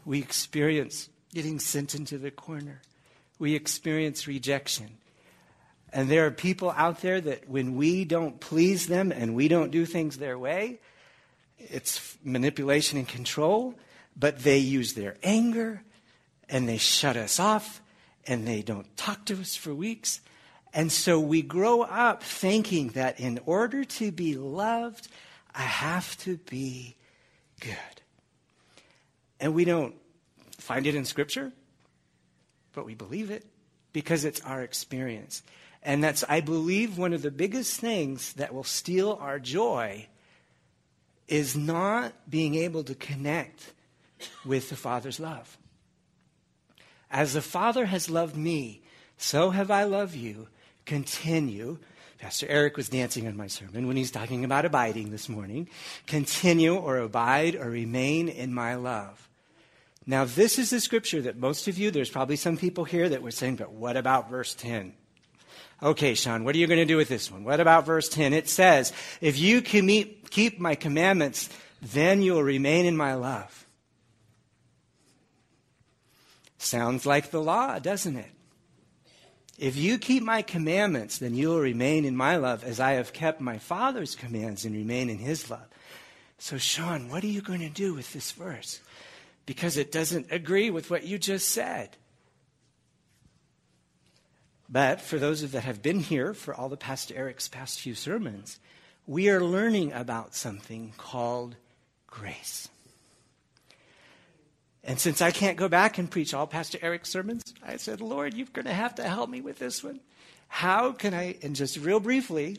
We 0.05 0.19
experience 0.19 1.09
getting 1.35 1.59
sent 1.59 1.95
into 1.95 2.19
the 2.19 2.31
corner. 2.31 2.81
We 3.39 3.55
experience 3.55 4.27
rejection. 4.27 4.99
And 5.93 6.09
there 6.09 6.27
are 6.27 6.31
people 6.31 6.71
out 6.71 7.01
there 7.01 7.21
that 7.21 7.49
when 7.49 7.77
we 7.77 8.05
don't 8.05 8.41
please 8.41 8.87
them 8.87 9.13
and 9.13 9.35
we 9.35 9.49
don't 9.49 9.71
do 9.71 9.87
things 9.87 10.17
their 10.19 10.39
way, 10.39 10.81
it's 11.59 12.17
manipulation 12.25 12.99
and 12.99 13.09
control, 13.09 13.75
but 14.17 14.41
they 14.41 14.59
use 14.59 14.95
their 14.95 15.17
anger 15.23 15.83
and 16.49 16.69
they 16.69 16.79
shut 16.79 17.17
us 17.17 17.41
off 17.41 17.81
and 18.27 18.47
they 18.47 18.63
don't 18.63 18.97
talk 18.97 19.25
to 19.27 19.41
us 19.41 19.57
for 19.57 19.75
weeks. 19.75 20.21
And 20.75 20.93
so 20.93 21.19
we 21.19 21.43
grow 21.43 21.83
up 21.83 22.23
thinking 22.23 22.89
that 22.91 23.21
in 23.21 23.41
order 23.47 23.85
to 23.85 24.13
be 24.13 24.35
loved, 24.37 25.09
I 25.55 25.63
have 25.63 26.17
to 26.19 26.37
be 26.37 26.97
good. 27.61 27.98
And 29.41 29.55
we 29.55 29.65
don't 29.65 29.95
find 30.59 30.87
it 30.87 30.95
in 30.95 31.05
Scripture, 31.05 31.53
but 32.73 32.85
we 32.85 32.95
believe 32.95 33.31
it 33.31 33.45
because 33.93 34.25
it's 34.25 34.41
our 34.43 34.63
experience. 34.63 35.43
And 35.83 36.03
that's, 36.03 36.25
I 36.29 36.41
believe, 36.41 36.99
one 36.99 37.13
of 37.13 37.23
the 37.23 37.31
biggest 37.31 37.81
things 37.81 38.33
that 38.35 38.53
will 38.53 38.65
steal 38.65 39.19
our 39.21 39.39
joy 39.39 40.07
is 41.29 41.57
not 41.57 42.13
being 42.29 42.55
able 42.55 42.83
to 42.85 42.95
connect 42.95 43.73
with 44.45 44.71
the 44.71 44.77
Father's 44.77 45.21
love. 45.21 45.57
As 47.11 47.33
the 47.33 47.43
Father 47.43 47.87
has 47.87 48.11
loved 48.11 48.37
me, 48.37 48.83
so 49.17 49.51
have 49.51 49.71
I 49.71 49.85
loved 49.85 50.15
you. 50.15 50.49
Continue 50.85 51.79
Pastor 52.19 52.47
Eric 52.49 52.77
was 52.77 52.89
dancing 52.89 53.29
on 53.29 53.37
my 53.37 53.47
sermon 53.47 53.87
when 53.87 53.97
he's 53.97 54.11
talking 54.11 54.45
about 54.45 54.65
abiding 54.65 55.13
this 55.13 55.29
morning. 55.29 55.69
Continue 56.09 56.75
or 56.75 56.99
abide 56.99 57.55
or 57.55 57.71
remain 57.71 58.29
in 58.29 58.53
my 58.53 58.75
love. 58.75 59.28
Now, 60.09 60.25
this 60.25 60.59
is 60.59 60.71
the 60.71 60.81
scripture 60.81 61.21
that 61.21 61.37
most 61.37 61.69
of 61.69 61.77
you, 61.77 61.91
there's 61.91 62.09
probably 62.09 62.37
some 62.37 62.57
people 62.57 62.85
here 62.85 63.11
that 63.11 63.21
were 63.21 63.31
saying, 63.31 63.57
but 63.57 63.73
what 63.73 63.95
about 63.95 64.31
verse 64.31 64.55
10? 64.55 64.95
Okay, 65.83 66.15
Sean, 66.15 66.45
what 66.45 66.55
are 66.55 66.59
you 66.59 66.67
going 66.67 66.81
to 66.81 66.87
do 66.87 66.97
with 66.97 67.11
this 67.11 67.31
one? 67.31 67.45
What 67.45 67.61
about 67.61 67.85
verse 67.85 68.09
10? 68.09 68.33
It 68.33 68.49
says, 68.49 68.95
If 69.21 69.39
you 69.39 69.61
keep 69.61 70.59
my 70.59 70.77
commandments, 70.77 71.51
then 71.83 72.23
you 72.23 72.33
will 72.33 72.43
remain 72.43 72.87
in 72.87 72.97
my 72.97 73.15
love. 73.17 73.67
Sounds 76.57 77.05
like 77.05 77.31
the 77.31 77.43
law, 77.43 77.79
doesn't 77.79 78.17
it? 78.17 78.31
If 79.59 79.77
you 79.77 79.99
keep 79.99 80.23
my 80.23 80.41
commandments, 80.41 81.19
then 81.19 81.35
you 81.35 81.51
will 81.51 81.61
remain 81.61 82.07
in 82.07 82.17
my 82.17 82.37
love 82.37 82.65
as 82.65 82.81
I 82.81 82.93
have 82.93 83.13
kept 83.13 83.43
my 83.43 83.59
Father's 83.59 84.15
commands 84.15 84.65
and 84.65 84.75
remain 84.75 85.11
in 85.11 85.19
his 85.19 85.51
love. 85.51 85.69
So, 86.39 86.57
Sean, 86.57 87.11
what 87.11 87.23
are 87.25 87.29
you 87.29 87.43
going 87.43 87.61
to 87.61 87.69
do 87.69 87.93
with 87.93 88.15
this 88.15 88.33
verse? 88.33 88.81
Because 89.49 89.79
it 89.79 89.91
doesn't 89.91 90.31
agree 90.31 90.69
with 90.69 90.91
what 90.91 91.05
you 91.05 91.17
just 91.17 91.49
said. 91.49 91.97
But 94.69 95.01
for 95.01 95.19
those 95.19 95.43
of 95.43 95.53
that 95.53 95.65
have 95.65 95.81
been 95.81 96.01
here 96.01 96.35
for 96.35 96.55
all 96.55 96.69
the 96.69 96.77
Pastor 96.77 97.15
Eric's 97.17 97.49
past 97.49 97.81
few 97.81 97.95
sermons, 97.95 98.61
we 99.07 99.31
are 99.31 99.41
learning 99.41 99.95
about 99.95 100.35
something 100.35 100.93
called 100.99 101.57
grace. 102.07 102.69
And 104.85 105.01
since 105.01 105.23
I 105.23 105.31
can't 105.31 105.57
go 105.57 105.67
back 105.67 105.97
and 105.97 106.11
preach 106.11 106.35
all 106.35 106.47
Pastor 106.47 106.77
Eric's 106.83 107.09
sermons, 107.09 107.55
I 107.67 107.79
said, 107.79 108.03
Lord, 108.03 108.35
you're 108.35 108.49
going 108.53 108.67
to 108.67 108.75
have 108.75 108.97
to 108.97 109.09
help 109.09 109.31
me 109.31 109.41
with 109.41 109.59
this 109.59 109.83
one. 109.83 110.01
How 110.49 110.93
can 110.93 111.15
I, 111.15 111.39
and 111.43 111.57
just 111.57 111.79
real 111.79 112.01
briefly, 112.01 112.59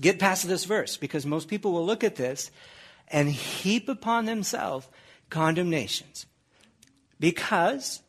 get 0.00 0.18
past 0.18 0.48
this 0.48 0.64
verse? 0.64 0.96
Because 0.96 1.24
most 1.24 1.46
people 1.46 1.70
will 1.70 1.86
look 1.86 2.02
at 2.02 2.16
this 2.16 2.50
and 3.06 3.28
heap 3.28 3.88
upon 3.88 4.24
themselves 4.24 4.88
condemnations. 5.30 6.26
Because 7.20 8.00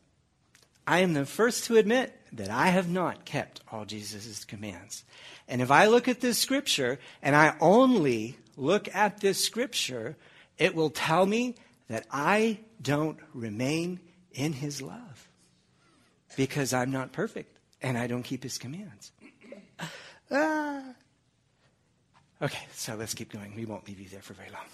I 0.86 1.00
am 1.00 1.14
the 1.14 1.26
first 1.26 1.64
to 1.64 1.76
admit 1.76 2.14
that 2.32 2.50
I 2.50 2.68
have 2.68 2.88
not 2.88 3.24
kept 3.24 3.60
all 3.70 3.84
Jesus' 3.84 4.44
commands. 4.44 5.04
And 5.48 5.60
if 5.60 5.70
I 5.70 5.86
look 5.86 6.08
at 6.08 6.20
this 6.20 6.38
scripture 6.38 6.98
and 7.22 7.34
I 7.34 7.56
only 7.60 8.38
look 8.56 8.94
at 8.94 9.20
this 9.20 9.44
scripture, 9.44 10.16
it 10.58 10.74
will 10.74 10.90
tell 10.90 11.26
me 11.26 11.56
that 11.88 12.06
I 12.10 12.60
don't 12.80 13.18
remain 13.34 14.00
in 14.32 14.52
his 14.52 14.80
love 14.80 15.28
because 16.36 16.72
I'm 16.72 16.90
not 16.90 17.12
perfect 17.12 17.58
and 17.82 17.98
I 17.98 18.06
don't 18.06 18.22
keep 18.22 18.42
his 18.42 18.58
commands. 18.58 19.12
ah. 20.30 20.82
Okay, 22.42 22.66
so 22.72 22.94
let's 22.94 23.14
keep 23.14 23.32
going. 23.32 23.54
We 23.54 23.64
won't 23.64 23.86
leave 23.86 24.00
you 24.00 24.08
there 24.08 24.22
for 24.22 24.34
very 24.34 24.50
long. 24.50 24.64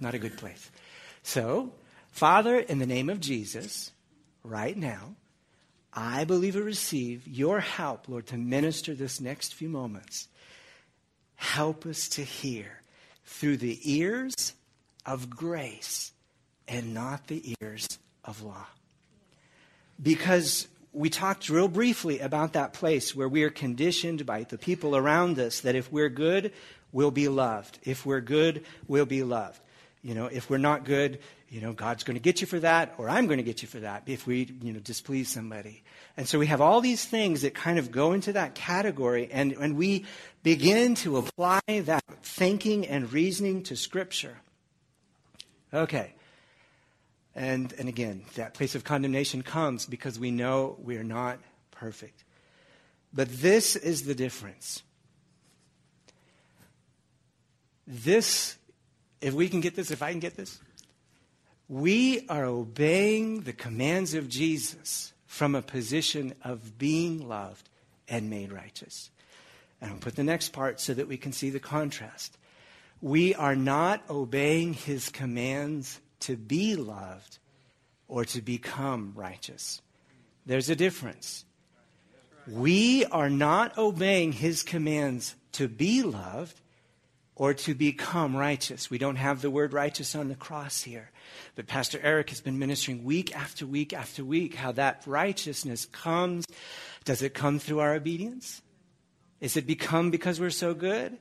Not 0.00 0.14
a 0.14 0.18
good 0.18 0.36
place. 0.36 0.70
So, 1.22 1.72
Father, 2.10 2.58
in 2.58 2.78
the 2.78 2.86
name 2.86 3.08
of 3.08 3.20
Jesus, 3.20 3.92
right 4.42 4.76
now, 4.76 5.14
I 5.92 6.24
believe 6.24 6.56
and 6.56 6.64
receive 6.64 7.26
your 7.26 7.60
help, 7.60 8.08
Lord, 8.08 8.26
to 8.28 8.36
minister 8.36 8.94
this 8.94 9.20
next 9.20 9.54
few 9.54 9.68
moments. 9.68 10.28
Help 11.36 11.86
us 11.86 12.08
to 12.10 12.22
hear 12.22 12.82
through 13.24 13.58
the 13.58 13.78
ears 13.82 14.54
of 15.04 15.28
grace 15.28 16.12
and 16.68 16.94
not 16.94 17.26
the 17.26 17.54
ears 17.60 17.98
of 18.24 18.42
law. 18.42 18.66
Because 20.00 20.68
we 20.92 21.10
talked 21.10 21.48
real 21.48 21.68
briefly 21.68 22.18
about 22.20 22.52
that 22.54 22.72
place 22.72 23.14
where 23.14 23.28
we 23.28 23.42
are 23.42 23.50
conditioned 23.50 24.24
by 24.26 24.44
the 24.44 24.58
people 24.58 24.96
around 24.96 25.38
us 25.38 25.60
that 25.60 25.74
if 25.74 25.90
we're 25.92 26.08
good, 26.08 26.52
we'll 26.90 27.10
be 27.10 27.28
loved. 27.28 27.78
If 27.84 28.06
we're 28.06 28.20
good, 28.20 28.64
we'll 28.86 29.06
be 29.06 29.22
loved. 29.22 29.60
You 30.02 30.14
know, 30.14 30.26
if 30.26 30.50
we're 30.50 30.58
not 30.58 30.84
good, 30.84 31.20
you 31.48 31.60
know, 31.60 31.72
God's 31.72 32.02
going 32.02 32.16
to 32.16 32.20
get 32.20 32.40
you 32.40 32.46
for 32.46 32.58
that, 32.60 32.94
or 32.98 33.08
I'm 33.08 33.26
going 33.26 33.36
to 33.36 33.44
get 33.44 33.62
you 33.62 33.68
for 33.68 33.80
that 33.80 34.02
if 34.06 34.26
we, 34.26 34.52
you 34.60 34.72
know, 34.72 34.80
displease 34.80 35.28
somebody. 35.28 35.84
And 36.16 36.26
so 36.26 36.38
we 36.38 36.46
have 36.48 36.60
all 36.60 36.80
these 36.80 37.04
things 37.04 37.42
that 37.42 37.54
kind 37.54 37.78
of 37.78 37.92
go 37.92 38.12
into 38.12 38.32
that 38.32 38.54
category, 38.54 39.28
and, 39.30 39.52
and 39.52 39.76
we 39.76 40.04
begin 40.42 40.96
to 40.96 41.18
apply 41.18 41.60
that 41.68 42.02
thinking 42.22 42.86
and 42.86 43.12
reasoning 43.12 43.62
to 43.64 43.76
Scripture. 43.76 44.38
Okay. 45.72 46.14
And, 47.34 47.72
and 47.78 47.88
again, 47.88 48.24
that 48.34 48.54
place 48.54 48.74
of 48.74 48.84
condemnation 48.84 49.42
comes 49.42 49.86
because 49.86 50.18
we 50.18 50.30
know 50.30 50.76
we 50.82 50.96
are 50.96 51.04
not 51.04 51.38
perfect. 51.70 52.24
But 53.14 53.28
this 53.28 53.76
is 53.76 54.02
the 54.02 54.14
difference. 54.14 54.82
This, 57.86 58.56
if 59.22 59.32
we 59.32 59.48
can 59.48 59.60
get 59.60 59.76
this, 59.76 59.90
if 59.90 60.02
I 60.02 60.10
can 60.10 60.20
get 60.20 60.36
this, 60.36 60.60
we 61.68 62.26
are 62.28 62.44
obeying 62.44 63.42
the 63.42 63.52
commands 63.52 64.12
of 64.12 64.28
Jesus 64.28 65.12
from 65.26 65.54
a 65.54 65.62
position 65.62 66.34
of 66.42 66.76
being 66.76 67.26
loved 67.26 67.70
and 68.08 68.28
made 68.28 68.52
righteous. 68.52 69.10
And 69.80 69.90
I'll 69.90 69.96
put 69.96 70.16
the 70.16 70.24
next 70.24 70.50
part 70.50 70.80
so 70.80 70.92
that 70.92 71.08
we 71.08 71.16
can 71.16 71.32
see 71.32 71.48
the 71.48 71.60
contrast. 71.60 72.36
We 73.00 73.34
are 73.34 73.56
not 73.56 74.02
obeying 74.10 74.74
his 74.74 75.08
commands 75.08 76.00
to 76.20 76.36
be 76.36 76.76
loved 76.76 77.38
or 78.08 78.24
to 78.26 78.42
become 78.42 79.12
righteous. 79.16 79.80
There's 80.44 80.68
a 80.68 80.76
difference. 80.76 81.44
We 82.46 83.04
are 83.06 83.30
not 83.30 83.78
obeying 83.78 84.32
his 84.32 84.62
commands 84.62 85.36
to 85.52 85.68
be 85.68 86.02
loved 86.02 86.60
or 87.34 87.54
to 87.54 87.74
become 87.74 88.36
righteous. 88.36 88.90
We 88.90 88.98
don't 88.98 89.16
have 89.16 89.40
the 89.40 89.50
word 89.50 89.72
righteous 89.72 90.14
on 90.14 90.28
the 90.28 90.34
cross 90.34 90.82
here. 90.82 91.10
But 91.54 91.66
Pastor 91.66 91.98
Eric 92.02 92.30
has 92.30 92.40
been 92.40 92.58
ministering 92.58 93.04
week 93.04 93.34
after 93.34 93.66
week 93.66 93.92
after 93.92 94.24
week 94.24 94.54
how 94.54 94.72
that 94.72 95.02
righteousness 95.06 95.86
comes. 95.86 96.44
Does 97.04 97.22
it 97.22 97.34
come 97.34 97.58
through 97.58 97.80
our 97.80 97.94
obedience? 97.94 98.60
Is 99.40 99.56
it 99.56 99.66
become 99.66 100.10
because 100.10 100.38
we're 100.38 100.50
so 100.50 100.74
good? 100.74 101.16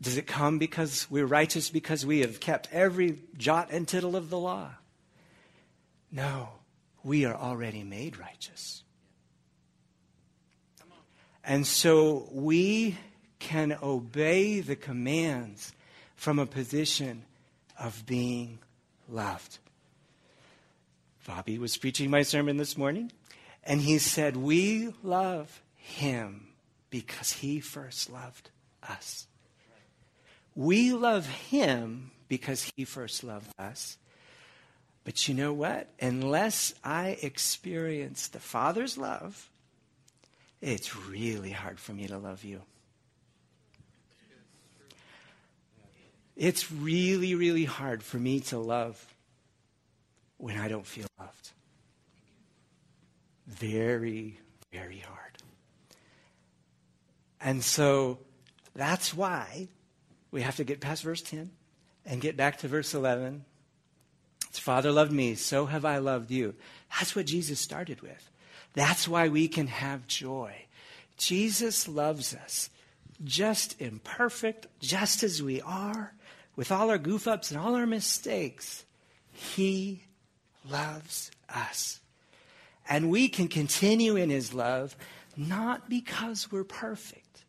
Does 0.00 0.16
it 0.16 0.26
come 0.26 0.58
because 0.58 1.06
we're 1.08 1.26
righteous 1.26 1.70
because 1.70 2.04
we 2.04 2.20
have 2.20 2.40
kept 2.40 2.68
every 2.72 3.18
jot 3.36 3.68
and 3.70 3.86
tittle 3.86 4.16
of 4.16 4.30
the 4.30 4.38
law? 4.38 4.70
No, 6.10 6.48
we 7.04 7.24
are 7.24 7.34
already 7.36 7.84
made 7.84 8.18
righteous. 8.18 8.82
And 11.44 11.66
so 11.66 12.28
we 12.32 12.98
can 13.42 13.76
obey 13.82 14.60
the 14.60 14.76
commands 14.76 15.72
from 16.14 16.38
a 16.38 16.46
position 16.46 17.24
of 17.78 18.06
being 18.06 18.60
loved. 19.08 19.58
Bobby 21.26 21.58
was 21.58 21.76
preaching 21.76 22.08
my 22.08 22.22
sermon 22.22 22.56
this 22.56 22.78
morning, 22.78 23.10
and 23.64 23.80
he 23.80 23.98
said, 23.98 24.36
We 24.36 24.94
love 25.02 25.60
him 25.74 26.46
because 26.88 27.32
he 27.32 27.58
first 27.58 28.10
loved 28.10 28.50
us. 28.88 29.26
We 30.54 30.92
love 30.92 31.26
him 31.26 32.12
because 32.28 32.70
he 32.76 32.84
first 32.84 33.24
loved 33.24 33.52
us. 33.58 33.98
But 35.04 35.26
you 35.26 35.34
know 35.34 35.52
what? 35.52 35.88
Unless 36.00 36.74
I 36.84 37.18
experience 37.22 38.28
the 38.28 38.38
Father's 38.38 38.96
love, 38.96 39.50
it's 40.60 40.96
really 40.96 41.50
hard 41.50 41.80
for 41.80 41.92
me 41.92 42.06
to 42.06 42.18
love 42.18 42.44
you. 42.44 42.62
It's 46.42 46.72
really, 46.72 47.36
really 47.36 47.64
hard 47.64 48.02
for 48.02 48.16
me 48.16 48.40
to 48.40 48.58
love 48.58 49.14
when 50.38 50.58
I 50.58 50.66
don't 50.66 50.84
feel 50.84 51.06
loved. 51.16 51.50
Very, 53.46 54.40
very 54.72 54.98
hard. 54.98 55.38
And 57.40 57.62
so 57.62 58.18
that's 58.74 59.14
why 59.14 59.68
we 60.32 60.42
have 60.42 60.56
to 60.56 60.64
get 60.64 60.80
past 60.80 61.04
verse 61.04 61.22
10 61.22 61.48
and 62.04 62.20
get 62.20 62.36
back 62.36 62.58
to 62.58 62.66
verse 62.66 62.92
11. 62.92 63.44
It's 64.48 64.58
Father 64.58 64.90
loved 64.90 65.12
me, 65.12 65.36
so 65.36 65.66
have 65.66 65.84
I 65.84 65.98
loved 65.98 66.32
you. 66.32 66.56
That's 66.98 67.14
what 67.14 67.26
Jesus 67.26 67.60
started 67.60 68.00
with. 68.00 68.32
That's 68.72 69.06
why 69.06 69.28
we 69.28 69.46
can 69.46 69.68
have 69.68 70.08
joy. 70.08 70.66
Jesus 71.16 71.86
loves 71.86 72.34
us 72.34 72.68
just 73.24 73.80
imperfect, 73.80 74.66
just 74.80 75.22
as 75.22 75.40
we 75.42 75.60
are, 75.60 76.14
with 76.56 76.70
all 76.70 76.90
our 76.90 76.98
goof 76.98 77.26
ups 77.26 77.50
and 77.50 77.58
all 77.60 77.74
our 77.74 77.86
mistakes, 77.86 78.84
He 79.30 80.04
loves 80.68 81.30
us. 81.48 82.00
And 82.88 83.10
we 83.10 83.28
can 83.28 83.48
continue 83.48 84.16
in 84.16 84.30
His 84.30 84.52
love 84.52 84.96
not 85.36 85.88
because 85.88 86.52
we're 86.52 86.64
perfect, 86.64 87.44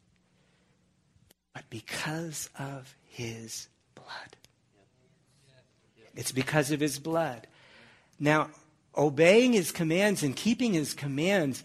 but 1.53 1.63
because 1.69 2.49
of 2.57 2.95
His 3.09 3.67
blood. 3.95 4.37
It's 6.15 6.31
because 6.31 6.71
of 6.71 6.79
His 6.79 6.99
blood. 6.99 7.47
Now, 8.19 8.51
obeying 8.95 9.53
His 9.53 9.71
commands 9.71 10.23
and 10.23 10.35
keeping 10.35 10.73
His 10.73 10.93
commands 10.93 11.63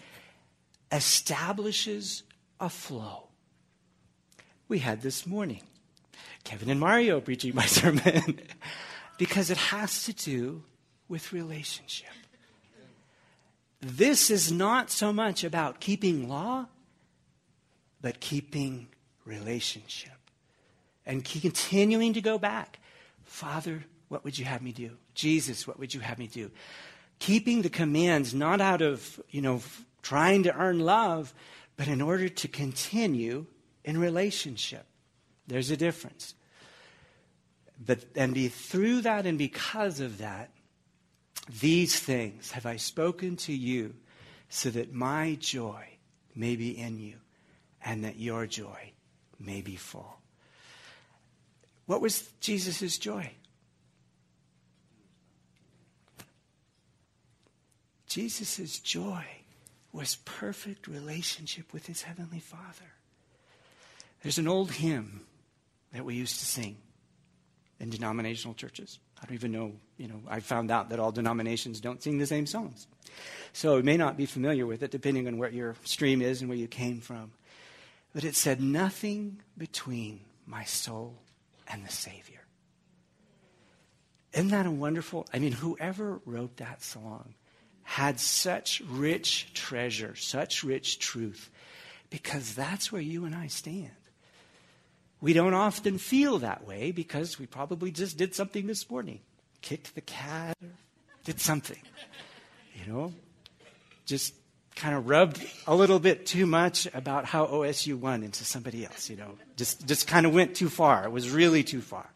establishes 0.90 2.22
a 2.58 2.68
flow. 2.68 3.28
We 4.66 4.80
had 4.80 5.02
this 5.02 5.26
morning. 5.26 5.62
Kevin 6.48 6.70
and 6.70 6.80
Mario 6.80 7.20
preaching 7.20 7.54
my 7.54 7.66
sermon 7.80 8.40
because 9.18 9.50
it 9.50 9.58
has 9.58 10.04
to 10.04 10.14
do 10.14 10.62
with 11.06 11.34
relationship. 11.34 12.08
This 13.82 14.30
is 14.30 14.50
not 14.50 14.90
so 14.90 15.12
much 15.12 15.44
about 15.44 15.78
keeping 15.78 16.26
law, 16.26 16.68
but 18.00 18.20
keeping 18.20 18.88
relationship 19.26 20.16
and 21.04 21.22
continuing 21.22 22.14
to 22.14 22.22
go 22.22 22.38
back. 22.38 22.78
Father, 23.24 23.84
what 24.08 24.24
would 24.24 24.38
you 24.38 24.46
have 24.46 24.62
me 24.62 24.72
do? 24.72 24.92
Jesus, 25.14 25.66
what 25.66 25.78
would 25.78 25.92
you 25.92 26.00
have 26.00 26.18
me 26.18 26.28
do? 26.28 26.50
Keeping 27.18 27.60
the 27.60 27.68
commands 27.68 28.32
not 28.32 28.62
out 28.62 28.80
of, 28.80 29.20
you 29.28 29.42
know, 29.42 29.60
trying 30.00 30.44
to 30.44 30.56
earn 30.56 30.80
love, 30.80 31.34
but 31.76 31.88
in 31.88 32.00
order 32.00 32.30
to 32.30 32.48
continue 32.48 33.44
in 33.84 33.98
relationship. 33.98 34.86
There's 35.46 35.70
a 35.70 35.76
difference. 35.76 36.34
But, 37.84 38.04
and 38.16 38.34
be 38.34 38.48
through 38.48 39.02
that 39.02 39.26
and 39.26 39.38
because 39.38 40.00
of 40.00 40.18
that, 40.18 40.50
these 41.60 41.98
things 41.98 42.50
have 42.50 42.66
I 42.66 42.76
spoken 42.76 43.36
to 43.36 43.52
you 43.52 43.94
so 44.48 44.70
that 44.70 44.92
my 44.92 45.36
joy 45.40 45.84
may 46.34 46.56
be 46.56 46.76
in 46.78 46.98
you 46.98 47.14
and 47.84 48.04
that 48.04 48.18
your 48.18 48.46
joy 48.46 48.92
may 49.38 49.60
be 49.60 49.76
full. 49.76 50.18
What 51.86 52.00
was 52.00 52.28
Jesus' 52.40 52.98
joy? 52.98 53.32
Jesus' 58.06 58.78
joy 58.80 59.24
was 59.92 60.16
perfect 60.24 60.86
relationship 60.86 61.72
with 61.72 61.86
his 61.86 62.02
heavenly 62.02 62.40
Father. 62.40 62.92
There's 64.22 64.38
an 64.38 64.48
old 64.48 64.72
hymn 64.72 65.26
that 65.92 66.04
we 66.04 66.14
used 66.14 66.38
to 66.40 66.46
sing 66.46 66.76
in 67.80 67.90
denominational 67.90 68.54
churches. 68.54 68.98
I 69.20 69.26
don't 69.26 69.34
even 69.34 69.52
know, 69.52 69.72
you 69.96 70.08
know, 70.08 70.20
I 70.28 70.40
found 70.40 70.70
out 70.70 70.90
that 70.90 70.98
all 70.98 71.12
denominations 71.12 71.80
don't 71.80 72.02
sing 72.02 72.18
the 72.18 72.26
same 72.26 72.46
songs. 72.46 72.86
So 73.52 73.76
you 73.76 73.82
may 73.82 73.96
not 73.96 74.16
be 74.16 74.26
familiar 74.26 74.66
with 74.66 74.82
it 74.82 74.90
depending 74.90 75.26
on 75.26 75.38
where 75.38 75.50
your 75.50 75.76
stream 75.84 76.22
is 76.22 76.40
and 76.40 76.48
where 76.48 76.58
you 76.58 76.68
came 76.68 77.00
from. 77.00 77.32
But 78.14 78.24
it 78.24 78.34
said, 78.34 78.60
Nothing 78.60 79.40
between 79.56 80.20
my 80.46 80.64
soul 80.64 81.20
and 81.68 81.84
the 81.84 81.92
Savior. 81.92 82.40
Isn't 84.32 84.48
that 84.48 84.66
a 84.66 84.70
wonderful? 84.70 85.26
I 85.32 85.38
mean, 85.38 85.52
whoever 85.52 86.20
wrote 86.24 86.56
that 86.58 86.82
song 86.82 87.34
had 87.82 88.20
such 88.20 88.82
rich 88.86 89.50
treasure, 89.54 90.14
such 90.14 90.62
rich 90.62 90.98
truth, 90.98 91.50
because 92.10 92.54
that's 92.54 92.92
where 92.92 93.00
you 93.00 93.24
and 93.24 93.34
I 93.34 93.46
stand. 93.46 93.90
We 95.20 95.32
don't 95.32 95.54
often 95.54 95.98
feel 95.98 96.38
that 96.38 96.66
way 96.66 96.92
because 96.92 97.38
we 97.38 97.46
probably 97.46 97.90
just 97.90 98.16
did 98.16 98.34
something 98.34 98.66
this 98.66 98.88
morning 98.88 99.20
kicked 99.60 99.94
the 99.94 100.00
cat, 100.00 100.56
did 101.24 101.40
something, 101.40 101.80
you 102.74 102.92
know, 102.92 103.12
just 104.06 104.34
kind 104.76 104.94
of 104.94 105.08
rubbed 105.08 105.44
a 105.66 105.74
little 105.74 105.98
bit 105.98 106.24
too 106.24 106.46
much 106.46 106.86
about 106.94 107.24
how 107.24 107.46
OSU 107.46 107.98
won 107.98 108.22
into 108.22 108.44
somebody 108.44 108.84
else, 108.84 109.10
you 109.10 109.16
know, 109.16 109.36
just, 109.56 109.86
just 109.86 110.06
kind 110.06 110.24
of 110.24 110.32
went 110.32 110.54
too 110.54 110.68
far. 110.68 111.04
It 111.04 111.10
was 111.10 111.30
really 111.30 111.64
too 111.64 111.80
far. 111.80 112.08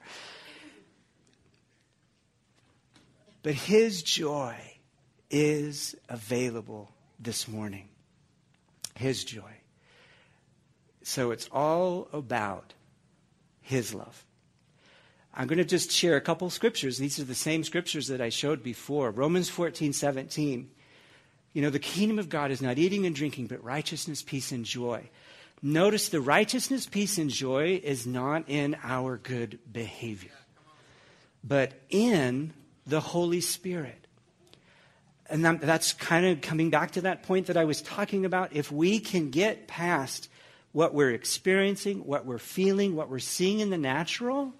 But 3.42 3.54
his 3.54 4.04
joy 4.04 4.54
is 5.30 5.96
available 6.08 6.92
this 7.18 7.48
morning. 7.48 7.88
His 8.94 9.24
joy. 9.24 9.52
So 11.02 11.32
it's 11.32 11.48
all 11.50 12.08
about 12.12 12.72
his 13.62 13.94
love. 13.94 14.24
I'm 15.34 15.46
going 15.46 15.58
to 15.58 15.64
just 15.64 15.90
share 15.90 16.16
a 16.16 16.20
couple 16.20 16.50
scriptures. 16.50 16.98
These 16.98 17.18
are 17.18 17.24
the 17.24 17.34
same 17.34 17.64
scriptures 17.64 18.08
that 18.08 18.20
I 18.20 18.28
showed 18.28 18.62
before. 18.62 19.10
Romans 19.10 19.48
14, 19.48 19.94
17. 19.94 20.70
You 21.54 21.62
know, 21.62 21.70
the 21.70 21.78
kingdom 21.78 22.18
of 22.18 22.28
God 22.28 22.50
is 22.50 22.60
not 22.60 22.78
eating 22.78 23.06
and 23.06 23.14
drinking, 23.14 23.46
but 23.46 23.64
righteousness, 23.64 24.22
peace, 24.22 24.52
and 24.52 24.64
joy. 24.64 25.08
Notice 25.62 26.08
the 26.08 26.20
righteousness, 26.20 26.86
peace, 26.86 27.16
and 27.18 27.30
joy 27.30 27.80
is 27.82 28.06
not 28.06 28.44
in 28.48 28.76
our 28.82 29.16
good 29.16 29.58
behavior, 29.70 30.32
but 31.44 31.72
in 31.88 32.52
the 32.86 33.00
Holy 33.00 33.40
Spirit. 33.40 34.06
And 35.30 35.44
that's 35.44 35.92
kind 35.92 36.26
of 36.26 36.40
coming 36.40 36.68
back 36.68 36.90
to 36.92 37.02
that 37.02 37.22
point 37.22 37.46
that 37.46 37.56
I 37.56 37.64
was 37.64 37.80
talking 37.80 38.24
about. 38.26 38.52
If 38.52 38.70
we 38.70 38.98
can 38.98 39.30
get 39.30 39.66
past 39.68 40.28
what 40.72 40.94
we're 40.94 41.10
experiencing, 41.10 41.98
what 42.06 42.24
we're 42.24 42.38
feeling, 42.38 42.96
what 42.96 43.08
we're 43.08 43.18
seeing 43.18 43.60
in 43.60 43.70
the 43.70 43.78
natural. 43.78 44.52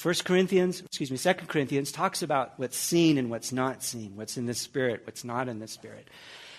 1 0.00 0.14
Corinthians, 0.24 0.80
excuse 0.80 1.10
me, 1.10 1.16
2 1.16 1.46
Corinthians 1.46 1.90
talks 1.90 2.22
about 2.22 2.58
what's 2.58 2.76
seen 2.76 3.16
and 3.16 3.30
what's 3.30 3.50
not 3.50 3.82
seen, 3.82 4.14
what's 4.14 4.36
in 4.36 4.44
the 4.44 4.54
spirit, 4.54 5.02
what's 5.06 5.24
not 5.24 5.48
in 5.48 5.58
the 5.58 5.68
spirit. 5.68 6.06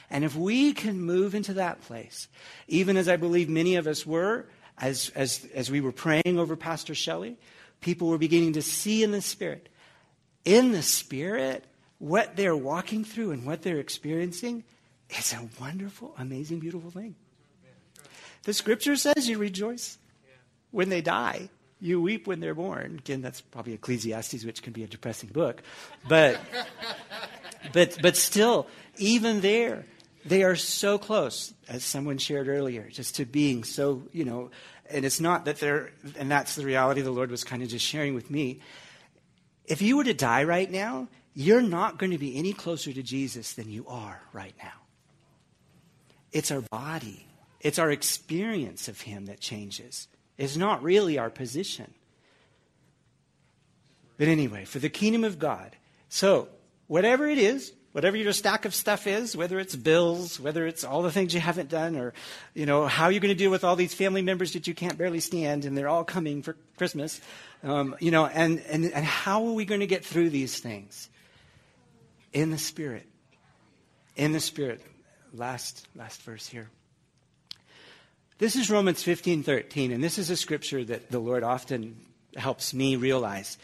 And 0.09 0.23
if 0.23 0.35
we 0.35 0.73
can 0.73 0.99
move 0.99 1.35
into 1.35 1.53
that 1.53 1.81
place, 1.81 2.27
even 2.67 2.97
as 2.97 3.07
I 3.07 3.17
believe 3.17 3.49
many 3.49 3.75
of 3.75 3.85
us 3.85 4.05
were, 4.05 4.45
as, 4.79 5.11
as, 5.15 5.45
as 5.53 5.69
we 5.69 5.81
were 5.81 5.91
praying 5.91 6.39
over 6.39 6.55
Pastor 6.55 6.95
Shelley, 6.95 7.37
people 7.81 8.07
were 8.07 8.17
beginning 8.17 8.53
to 8.53 8.61
see 8.61 9.03
in 9.03 9.11
the 9.11 9.21
spirit, 9.21 9.69
in 10.45 10.71
the 10.71 10.81
spirit, 10.81 11.65
what 11.99 12.35
they're 12.35 12.55
walking 12.55 13.03
through 13.03 13.31
and 13.31 13.45
what 13.45 13.61
they're 13.61 13.79
experiencing. 13.79 14.63
is 15.09 15.33
a 15.33 15.47
wonderful, 15.59 16.15
amazing, 16.17 16.59
beautiful 16.59 16.89
thing. 16.89 17.15
The 18.47 18.53
scripture 18.53 18.95
says 18.95 19.27
you 19.27 19.39
rejoice 19.39 19.97
when 20.71 20.87
they 20.87 21.01
die. 21.01 21.49
You 21.81 22.01
weep 22.01 22.27
when 22.27 22.39
they're 22.39 22.55
born. 22.55 22.95
Again, 22.99 23.21
that's 23.21 23.41
probably 23.41 23.73
Ecclesiastes, 23.73 24.45
which 24.45 24.63
can 24.63 24.71
be 24.71 24.85
a 24.85 24.87
depressing 24.87 25.31
book. 25.33 25.61
But, 26.07 26.39
but, 27.73 27.97
but 28.01 28.15
still, 28.15 28.67
even 28.95 29.41
there, 29.41 29.85
they 30.23 30.43
are 30.43 30.55
so 30.55 30.97
close, 30.97 31.53
as 31.67 31.83
someone 31.83 32.19
shared 32.19 32.47
earlier, 32.47 32.87
just 32.89 33.15
to 33.15 33.25
being 33.25 33.65
so, 33.65 34.03
you 34.13 34.23
know, 34.23 34.49
and 34.89 35.03
it's 35.03 35.19
not 35.19 35.43
that 35.43 35.57
they're, 35.59 35.91
and 36.17 36.31
that's 36.31 36.55
the 36.55 36.63
reality 36.63 37.01
the 37.01 37.11
Lord 37.11 37.29
was 37.29 37.43
kind 37.43 37.61
of 37.61 37.67
just 37.67 37.85
sharing 37.85 38.13
with 38.15 38.31
me. 38.31 38.61
If 39.65 39.81
you 39.81 39.97
were 39.97 40.05
to 40.05 40.13
die 40.13 40.45
right 40.45 40.71
now, 40.71 41.09
you're 41.33 41.61
not 41.61 41.97
going 41.97 42.13
to 42.13 42.17
be 42.17 42.37
any 42.37 42.53
closer 42.53 42.93
to 42.93 43.03
Jesus 43.03 43.55
than 43.55 43.69
you 43.69 43.85
are 43.89 44.21
right 44.31 44.55
now. 44.57 44.85
It's 46.31 46.49
our 46.49 46.61
body 46.61 47.26
it's 47.67 47.79
our 47.79 47.91
experience 47.91 48.87
of 48.87 49.01
Him 49.01 49.25
that 49.25 49.41
changes, 49.41 50.07
it's 50.37 50.55
not 50.55 50.81
really 50.81 51.19
our 51.19 51.29
position. 51.29 51.93
But 54.17 54.29
anyway, 54.29 54.63
for 54.63 54.79
the 54.79 54.87
kingdom 54.87 55.25
of 55.25 55.37
God. 55.37 55.75
So, 56.07 56.47
whatever 56.87 57.27
it 57.27 57.37
is, 57.37 57.73
whatever 57.91 58.15
your 58.15 58.31
stack 58.31 58.63
of 58.63 58.73
stuff 58.73 59.05
is, 59.05 59.35
whether 59.35 59.59
it's 59.59 59.75
bills, 59.75 60.39
whether 60.39 60.65
it's 60.65 60.85
all 60.85 61.01
the 61.01 61.11
things 61.11 61.33
you 61.33 61.41
haven't 61.41 61.67
done, 61.67 61.97
or 61.97 62.13
you 62.53 62.65
know 62.65 62.87
how 62.87 63.09
you're 63.09 63.19
going 63.19 63.35
to 63.35 63.43
deal 63.43 63.51
with 63.51 63.65
all 63.65 63.75
these 63.75 63.93
family 63.93 64.21
members 64.21 64.53
that 64.53 64.65
you 64.65 64.73
can't 64.73 64.97
barely 64.97 65.19
stand, 65.19 65.65
and 65.65 65.77
they're 65.77 65.89
all 65.89 66.05
coming 66.05 66.43
for 66.43 66.55
Christmas, 66.77 67.19
um, 67.63 67.97
you 67.99 68.11
know, 68.11 68.27
and, 68.27 68.61
and 68.69 68.85
and 68.85 69.03
how 69.03 69.45
are 69.45 69.51
we 69.51 69.65
going 69.65 69.81
to 69.81 69.87
get 69.87 70.05
through 70.05 70.29
these 70.29 70.57
things? 70.57 71.09
In 72.31 72.49
the 72.49 72.57
spirit, 72.57 73.07
in 74.15 74.31
the 74.31 74.39
spirit. 74.39 74.81
Last 75.33 75.85
last 75.97 76.21
verse 76.21 76.47
here. 76.47 76.69
This 78.39 78.55
is 78.55 78.69
Romans 78.69 79.01
15 79.01 79.41
13, 79.41 79.91
and 79.91 80.03
this 80.03 80.19
is 80.19 80.29
a 80.29 80.37
scripture 80.37 80.83
that 80.83 81.09
the 81.09 81.17
Lord 81.17 81.43
often 81.43 81.97
helps 82.35 82.71
me 82.71 82.95
realize. 82.95 83.57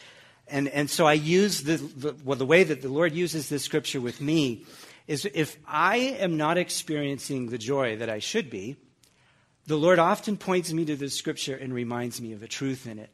And, 0.48 0.66
and 0.66 0.90
so 0.90 1.06
I 1.06 1.12
use 1.12 1.62
the, 1.62 1.76
the, 1.76 2.16
well, 2.24 2.36
the 2.36 2.44
way 2.44 2.64
that 2.64 2.82
the 2.82 2.88
Lord 2.88 3.12
uses 3.12 3.48
this 3.48 3.62
scripture 3.62 4.00
with 4.00 4.20
me 4.20 4.66
is 5.06 5.28
if 5.32 5.56
I 5.64 5.96
am 5.96 6.36
not 6.36 6.58
experiencing 6.58 7.50
the 7.50 7.58
joy 7.58 7.96
that 7.98 8.10
I 8.10 8.18
should 8.18 8.50
be, 8.50 8.76
the 9.66 9.76
Lord 9.76 10.00
often 10.00 10.36
points 10.36 10.72
me 10.72 10.84
to 10.86 10.96
this 10.96 11.16
scripture 11.16 11.54
and 11.54 11.72
reminds 11.72 12.20
me 12.20 12.32
of 12.32 12.42
a 12.42 12.48
truth 12.48 12.88
in 12.88 12.98
it. 12.98 13.10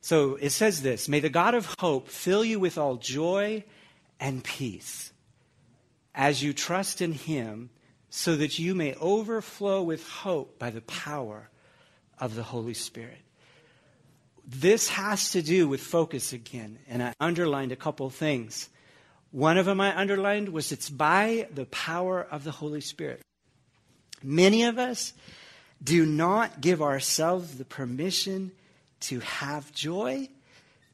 So 0.00 0.36
it 0.36 0.50
says 0.50 0.80
this 0.80 1.08
May 1.08 1.18
the 1.18 1.28
God 1.28 1.54
of 1.54 1.74
hope 1.80 2.06
fill 2.06 2.44
you 2.44 2.60
with 2.60 2.78
all 2.78 2.94
joy 2.94 3.64
and 4.20 4.44
peace 4.44 5.12
as 6.14 6.40
you 6.40 6.52
trust 6.52 7.02
in 7.02 7.12
him 7.12 7.70
so 8.10 8.36
that 8.36 8.58
you 8.58 8.74
may 8.74 8.94
overflow 8.96 9.82
with 9.82 10.06
hope 10.08 10.58
by 10.58 10.70
the 10.70 10.80
power 10.82 11.48
of 12.18 12.34
the 12.34 12.42
Holy 12.42 12.74
Spirit. 12.74 13.18
This 14.46 14.88
has 14.88 15.30
to 15.30 15.42
do 15.42 15.68
with 15.68 15.80
focus 15.80 16.32
again, 16.32 16.80
and 16.88 17.02
I 17.02 17.14
underlined 17.20 17.70
a 17.70 17.76
couple 17.76 18.10
things. 18.10 18.68
One 19.30 19.58
of 19.58 19.66
them 19.66 19.80
I 19.80 19.96
underlined 19.96 20.48
was 20.48 20.72
it's 20.72 20.90
by 20.90 21.46
the 21.54 21.66
power 21.66 22.26
of 22.28 22.42
the 22.42 22.50
Holy 22.50 22.80
Spirit. 22.80 23.22
Many 24.24 24.64
of 24.64 24.76
us 24.76 25.12
do 25.82 26.04
not 26.04 26.60
give 26.60 26.82
ourselves 26.82 27.56
the 27.56 27.64
permission 27.64 28.50
to 29.00 29.20
have 29.20 29.72
joy 29.72 30.28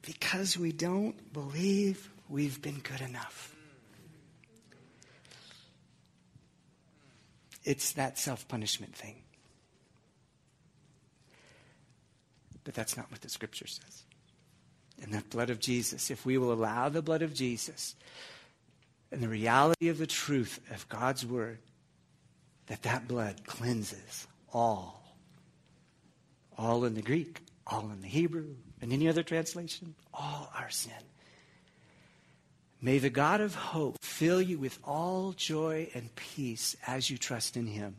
because 0.03 0.59
we 0.59 0.71
don't 0.71 1.33
believe 1.33 2.11
we've 2.29 2.61
been 2.61 2.81
good 2.81 3.01
enough. 3.01 3.56
It's 7.67 7.93
that 7.93 8.17
self 8.17 8.47
punishment 8.49 8.95
thing. 8.95 9.17
But 12.65 12.75
that's 12.75 12.97
not 12.97 13.11
what 13.11 13.21
the 13.21 13.29
scripture 13.29 13.67
says. 13.67 14.05
And 15.03 15.13
that 15.13 15.29
blood 15.29 15.51
of 15.51 15.61
Jesus, 15.61 16.11
if 16.11 16.25
we 16.25 16.39
will 16.39 16.53
allow 16.53 16.89
the 16.89 17.03
blood 17.03 17.23
of 17.23 17.35
Jesus 17.35 17.97
and 19.13 19.21
the 19.21 19.29
reality 19.29 19.89
of 19.89 19.99
the 19.99 20.07
truth 20.07 20.61
of 20.71 20.89
God's 20.89 21.27
word, 21.27 21.59
that 22.69 22.83
that 22.85 23.07
blood 23.07 23.47
cleanses 23.47 24.27
all. 24.53 25.03
All 26.57 26.85
in 26.85 26.95
the 26.95 27.03
Greek, 27.03 27.41
all 27.67 27.91
in 27.93 28.01
the 28.01 28.09
Hebrew, 28.09 28.55
and 28.81 28.93
any 28.93 29.09
other 29.09 29.23
translation, 29.23 29.95
all 30.15 30.51
our 30.59 30.71
sin. 30.71 30.93
May 32.81 32.99
the 32.99 33.11
God 33.11 33.41
of 33.41 33.55
hope 33.55 33.97
fill 34.03 34.43
you 34.43 34.59
with 34.59 34.79
all 34.85 35.33
joy 35.33 35.89
and 35.95 36.15
peace 36.15 36.77
as 36.87 37.11
you 37.11 37.17
trust 37.17 37.57
in 37.57 37.67
him. 37.67 37.97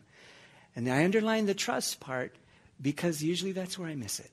And 0.75 0.87
I 0.87 1.03
underline 1.03 1.47
the 1.47 1.55
trust 1.55 1.99
part 1.99 2.35
because 2.79 3.23
usually 3.23 3.51
that's 3.51 3.79
where 3.79 3.89
I 3.89 3.95
miss 3.95 4.19
it. 4.19 4.31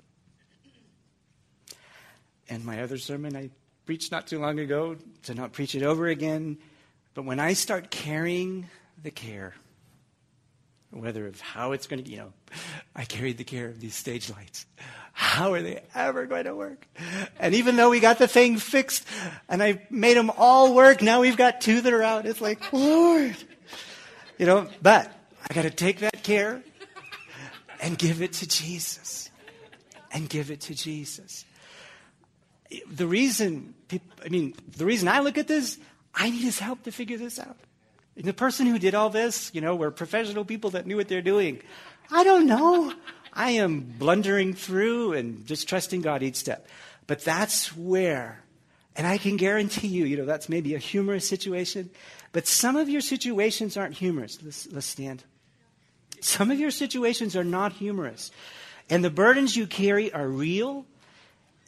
And 2.48 2.64
my 2.64 2.83
other 2.83 2.98
sermon 2.98 3.35
I 3.35 3.50
preached 3.87 4.12
not 4.12 4.26
too 4.26 4.38
long 4.38 4.59
ago, 4.59 4.96
to 5.24 5.35
not 5.35 5.52
preach 5.52 5.74
it 5.74 5.83
over 5.83 6.07
again. 6.07 6.59
But 7.14 7.24
when 7.24 7.40
I 7.40 7.52
start 7.52 7.90
carrying 7.90 8.68
the 9.02 9.11
care, 9.11 9.54
whether 10.90 11.26
of 11.26 11.40
how 11.40 11.72
it's 11.72 11.87
going 11.87 12.02
to, 12.02 12.11
you 12.11 12.18
know, 12.18 12.33
I 12.96 13.04
carried 13.04 13.38
the 13.38 13.44
care 13.44 13.66
of 13.66 13.80
these 13.80 13.94
stage 13.94 14.30
lights. 14.30 14.66
How 15.16 15.53
are 15.55 15.62
they 15.62 15.81
ever 15.94 16.27
going 16.27 16.44
to 16.44 16.55
work? 16.57 16.87
And 17.38 17.55
even 17.55 17.77
though 17.77 17.88
we 17.88 18.00
got 18.00 18.18
the 18.18 18.27
thing 18.27 18.59
fixed 18.59 19.07
and 19.48 19.62
I 19.62 19.87
made 19.88 20.16
them 20.16 20.31
all 20.37 20.74
work, 20.74 21.03
now 21.03 21.20
we've 21.20 21.37
got 21.37 21.61
two 21.61 21.81
that 21.81 21.92
are 21.92 22.03
out. 22.03 22.27
It's 22.27 22.40
like, 22.40 22.72
Lord. 22.72 23.37
You 24.38 24.46
know, 24.46 24.68
but 24.83 25.11
I 25.48 25.55
got 25.55 25.62
to 25.62 25.70
take 25.70 26.00
that 26.00 26.24
care 26.24 26.62
and 27.81 27.96
give 27.96 28.22
it 28.22 28.33
to 28.35 28.48
Jesus. 28.48 29.31
And 30.11 30.29
give 30.29 30.50
it 30.50 30.62
to 30.62 30.74
Jesus. 30.74 31.44
The 32.90 33.07
reason, 33.07 33.74
people, 33.87 34.09
I 34.24 34.29
mean, 34.29 34.55
the 34.77 34.85
reason 34.85 35.07
I 35.07 35.20
look 35.20 35.38
at 35.38 35.46
this, 35.46 35.79
I 36.12 36.29
need 36.29 36.42
his 36.42 36.59
help 36.59 36.83
to 36.85 36.90
figure 36.90 37.18
this 37.18 37.38
out. 37.38 37.57
And 38.16 38.24
the 38.24 38.35
person 38.35 38.66
who 38.66 38.81
did 38.81 38.96
all 38.96 39.11
this, 39.11 39.53
you 39.55 39.61
know, 39.61 39.77
were 39.77 39.92
professional 39.92 40.44
people 40.44 40.70
that 40.70 40.87
knew 40.87 40.96
what 40.96 41.07
they're 41.07 41.22
doing. 41.22 41.62
I 42.11 42.24
don't 42.24 42.46
know. 42.46 42.92
I 43.34 43.52
am 43.52 43.80
blundering 43.80 44.54
through 44.54 45.14
and 45.14 45.44
just 45.44 45.68
trusting 45.68 46.02
God 46.02 46.22
each 46.22 46.36
step. 46.36 46.68
But 47.06 47.24
that's 47.24 47.76
where, 47.76 48.40
and 48.96 49.06
I 49.06 49.18
can 49.18 49.36
guarantee 49.36 49.88
you, 49.88 50.04
you 50.04 50.16
know, 50.16 50.24
that's 50.24 50.48
maybe 50.48 50.74
a 50.74 50.78
humorous 50.78 51.28
situation, 51.28 51.90
but 52.32 52.46
some 52.46 52.76
of 52.76 52.88
your 52.88 53.00
situations 53.00 53.76
aren't 53.76 53.94
humorous. 53.94 54.38
Let's, 54.42 54.70
let's 54.70 54.86
stand. 54.86 55.24
Some 56.20 56.50
of 56.50 56.58
your 56.58 56.70
situations 56.70 57.36
are 57.36 57.44
not 57.44 57.72
humorous. 57.72 58.30
And 58.88 59.04
the 59.04 59.10
burdens 59.10 59.56
you 59.56 59.66
carry 59.66 60.12
are 60.12 60.26
real, 60.26 60.86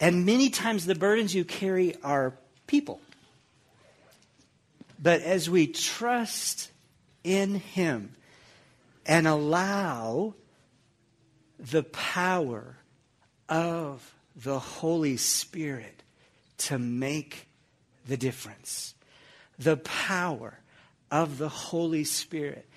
and 0.00 0.24
many 0.24 0.50
times 0.50 0.87
the 0.87 0.94
burdens 0.94 1.35
you 1.35 1.44
carry 1.44 1.96
are 2.02 2.35
people. 2.66 3.00
But 5.02 5.22
as 5.22 5.50
we 5.50 5.66
trust 5.66 6.70
in 7.24 7.57
Him 7.57 8.14
and 9.05 9.26
allow 9.26 10.35
the 11.59 11.83
power 11.83 12.77
of 13.49 14.14
the 14.35 14.59
Holy 14.59 15.16
Spirit 15.16 16.03
to 16.59 16.79
make 16.79 17.49
the 18.07 18.16
difference, 18.16 18.95
the 19.59 19.77
power 19.77 20.61
of 21.11 21.38
the 21.38 21.49
Holy 21.49 22.05
Spirit 22.05 22.69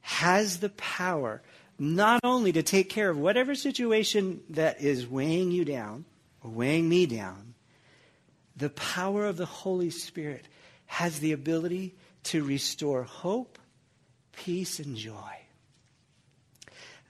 has 0.00 0.58
the 0.58 0.70
power 0.70 1.42
not 1.78 2.20
only 2.22 2.52
to 2.52 2.62
take 2.62 2.88
care 2.88 3.10
of 3.10 3.18
whatever 3.18 3.54
situation 3.54 4.40
that 4.50 4.80
is 4.80 5.06
weighing 5.06 5.50
you 5.50 5.64
down 5.64 6.04
or 6.42 6.50
weighing 6.50 6.88
me 6.88 7.06
down, 7.06 7.54
the 8.56 8.70
power 8.70 9.26
of 9.26 9.36
the 9.36 9.46
Holy 9.46 9.90
Spirit 9.90 10.46
has 10.86 11.18
the 11.18 11.32
ability 11.32 11.94
to 12.24 12.44
restore 12.44 13.02
hope, 13.02 13.58
peace, 14.32 14.78
and 14.78 14.96
joy. 14.96 15.43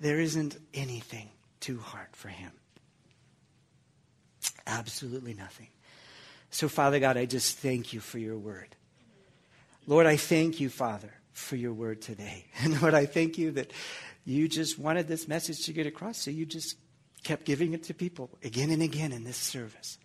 There 0.00 0.20
isn't 0.20 0.56
anything 0.72 1.28
too 1.60 1.78
hard 1.78 2.08
for 2.12 2.28
him. 2.28 2.52
Absolutely 4.66 5.34
nothing. 5.34 5.68
So, 6.50 6.68
Father 6.68 7.00
God, 7.00 7.16
I 7.16 7.26
just 7.26 7.58
thank 7.58 7.92
you 7.92 8.00
for 8.00 8.18
your 8.18 8.38
word. 8.38 8.76
Lord, 9.86 10.06
I 10.06 10.16
thank 10.16 10.60
you, 10.60 10.70
Father, 10.70 11.12
for 11.32 11.56
your 11.56 11.72
word 11.72 12.00
today. 12.00 12.44
And 12.62 12.80
Lord, 12.80 12.94
I 12.94 13.06
thank 13.06 13.38
you 13.38 13.52
that 13.52 13.72
you 14.24 14.48
just 14.48 14.78
wanted 14.78 15.08
this 15.08 15.28
message 15.28 15.66
to 15.66 15.72
get 15.72 15.86
across, 15.86 16.18
so 16.18 16.30
you 16.30 16.46
just 16.46 16.76
kept 17.22 17.44
giving 17.44 17.72
it 17.72 17.84
to 17.84 17.94
people 17.94 18.30
again 18.42 18.70
and 18.70 18.82
again 18.82 19.12
in 19.12 19.24
this 19.24 19.36
service. 19.36 19.98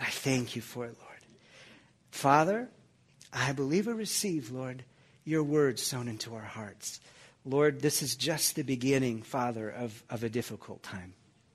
I 0.00 0.06
thank 0.06 0.56
you 0.56 0.62
for 0.62 0.86
it, 0.86 0.96
Lord. 1.00 1.20
Father, 2.10 2.68
I 3.32 3.52
believe 3.52 3.88
and 3.88 3.98
receive, 3.98 4.50
Lord, 4.50 4.84
your 5.24 5.42
word 5.42 5.78
sown 5.78 6.08
into 6.08 6.34
our 6.34 6.42
hearts. 6.42 7.00
Lord, 7.44 7.80
this 7.80 8.02
is 8.02 8.16
just 8.16 8.56
the 8.56 8.62
beginning, 8.62 9.22
Father, 9.22 9.68
of, 9.68 10.02
of 10.08 10.24
a 10.24 10.28
difficult 10.28 10.82
time. 10.82 11.12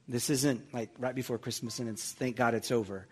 This 0.08 0.30
isn't 0.30 0.74
like 0.74 0.90
right 0.98 1.16
before 1.16 1.38
Christmas 1.38 1.80
and 1.80 1.90
it's 1.90 2.12
thank 2.12 2.36
God 2.36 2.54
it's 2.54 2.72
over. 2.72 3.08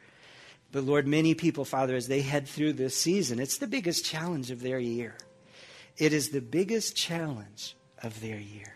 But 0.71 0.83
Lord, 0.83 1.07
many 1.07 1.33
people, 1.33 1.65
Father, 1.65 1.95
as 1.95 2.07
they 2.07 2.21
head 2.21 2.47
through 2.47 2.73
this 2.73 2.95
season, 2.95 3.39
it's 3.39 3.57
the 3.57 3.67
biggest 3.67 4.03
challenge 4.05 4.51
of 4.51 4.61
their 4.61 4.79
year. 4.79 5.15
It 5.97 6.13
is 6.13 6.29
the 6.29 6.41
biggest 6.41 6.95
challenge 6.95 7.75
of 8.03 8.19
their 8.21 8.37
year. 8.37 8.73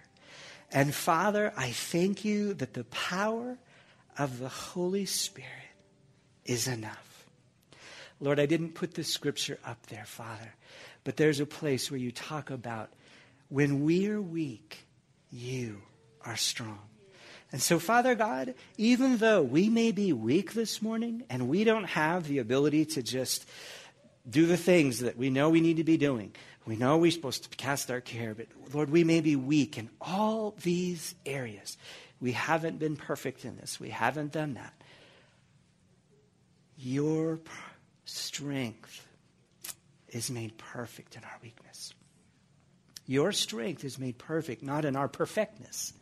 And 0.71 0.95
Father, 0.95 1.53
I 1.57 1.71
thank 1.71 2.23
you 2.23 2.53
that 2.55 2.73
the 2.73 2.85
power 2.85 3.57
of 4.17 4.39
the 4.39 4.49
Holy 4.49 5.05
Spirit 5.05 5.49
is 6.45 6.67
enough. 6.67 7.25
Lord, 8.19 8.39
I 8.39 8.45
didn't 8.45 8.75
put 8.75 8.93
the 8.93 9.03
scripture 9.03 9.59
up 9.65 9.85
there, 9.87 10.05
Father, 10.05 10.53
but 11.03 11.17
there's 11.17 11.39
a 11.39 11.45
place 11.45 11.91
where 11.91 11.99
you 11.99 12.11
talk 12.11 12.51
about 12.51 12.91
when 13.51 13.83
we 13.83 14.07
are 14.07 14.21
weak, 14.21 14.85
you 15.29 15.81
are 16.23 16.37
strong. 16.37 16.79
And 17.51 17.61
so, 17.61 17.79
Father 17.79 18.15
God, 18.15 18.55
even 18.77 19.17
though 19.17 19.41
we 19.41 19.67
may 19.67 19.91
be 19.91 20.13
weak 20.13 20.53
this 20.53 20.81
morning 20.81 21.25
and 21.29 21.49
we 21.49 21.65
don't 21.65 21.83
have 21.83 22.29
the 22.29 22.37
ability 22.37 22.85
to 22.85 23.03
just 23.03 23.45
do 24.29 24.45
the 24.45 24.55
things 24.55 24.99
that 24.99 25.17
we 25.17 25.29
know 25.29 25.49
we 25.49 25.59
need 25.59 25.77
to 25.77 25.83
be 25.83 25.97
doing, 25.97 26.33
we 26.65 26.77
know 26.77 26.97
we're 26.97 27.11
supposed 27.11 27.43
to 27.43 27.57
cast 27.57 27.91
our 27.91 27.99
care, 27.99 28.33
but 28.33 28.47
Lord, 28.73 28.89
we 28.89 29.03
may 29.03 29.19
be 29.19 29.35
weak 29.35 29.77
in 29.77 29.89
all 29.99 30.55
these 30.61 31.13
areas. 31.25 31.77
We 32.21 32.31
haven't 32.31 32.79
been 32.79 32.95
perfect 32.95 33.43
in 33.43 33.57
this, 33.57 33.81
we 33.81 33.89
haven't 33.89 34.31
done 34.31 34.53
that. 34.53 34.73
Your 36.77 37.41
strength 38.05 39.05
is 40.07 40.31
made 40.31 40.57
perfect 40.57 41.17
in 41.17 41.23
our 41.25 41.37
weakness. 41.43 41.93
Your 43.05 43.31
strength 43.31 43.83
is 43.83 43.99
made 43.99 44.17
perfect 44.17 44.63
not 44.63 44.85
in 44.85 44.95
our 44.95 45.07
perfectness, 45.07 45.93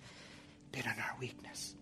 but 0.71 0.85
in 0.85 0.91
our 0.91 1.15
weakness. 1.19 1.73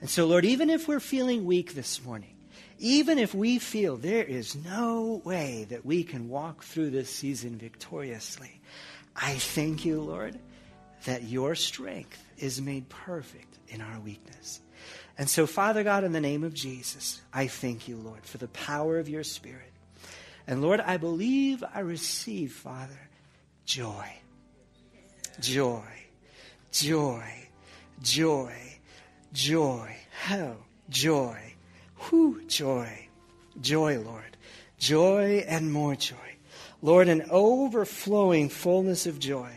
And 0.00 0.08
so, 0.08 0.26
Lord, 0.26 0.44
even 0.44 0.70
if 0.70 0.88
we're 0.88 1.00
feeling 1.00 1.44
weak 1.44 1.74
this 1.74 2.02
morning, 2.04 2.34
even 2.78 3.18
if 3.18 3.34
we 3.34 3.58
feel 3.58 3.96
there 3.96 4.24
is 4.24 4.56
no 4.56 5.20
way 5.24 5.66
that 5.68 5.84
we 5.84 6.02
can 6.02 6.30
walk 6.30 6.62
through 6.62 6.90
this 6.90 7.10
season 7.10 7.58
victoriously, 7.58 8.60
I 9.14 9.34
thank 9.34 9.84
you, 9.84 10.00
Lord, 10.00 10.38
that 11.04 11.24
your 11.24 11.54
strength 11.54 12.22
is 12.38 12.60
made 12.60 12.88
perfect 12.88 13.58
in 13.68 13.80
our 13.82 14.00
weakness. 14.00 14.60
And 15.18 15.28
so, 15.28 15.46
Father 15.46 15.84
God, 15.84 16.04
in 16.04 16.12
the 16.12 16.20
name 16.20 16.44
of 16.44 16.54
Jesus, 16.54 17.20
I 17.32 17.46
thank 17.46 17.88
you, 17.88 17.96
Lord, 17.96 18.24
for 18.24 18.38
the 18.38 18.48
power 18.48 18.98
of 18.98 19.08
your 19.08 19.24
Spirit. 19.24 19.72
And 20.46 20.62
Lord, 20.62 20.80
I 20.80 20.96
believe 20.96 21.62
I 21.74 21.80
receive, 21.80 22.52
Father, 22.52 22.98
joy. 23.66 24.06
Joy. 25.40 25.82
Joy. 26.70 27.24
Joy. 28.02 28.54
Joy. 29.32 29.96
How? 30.22 30.56
Joy. 30.90 31.54
Who? 31.94 32.42
Joy. 32.46 33.08
Joy, 33.60 34.00
Lord. 34.00 34.36
Joy 34.78 35.44
and 35.48 35.72
more 35.72 35.96
joy. 35.96 36.16
Lord, 36.82 37.08
an 37.08 37.24
overflowing 37.30 38.48
fullness 38.48 39.06
of 39.06 39.18
joy. 39.18 39.50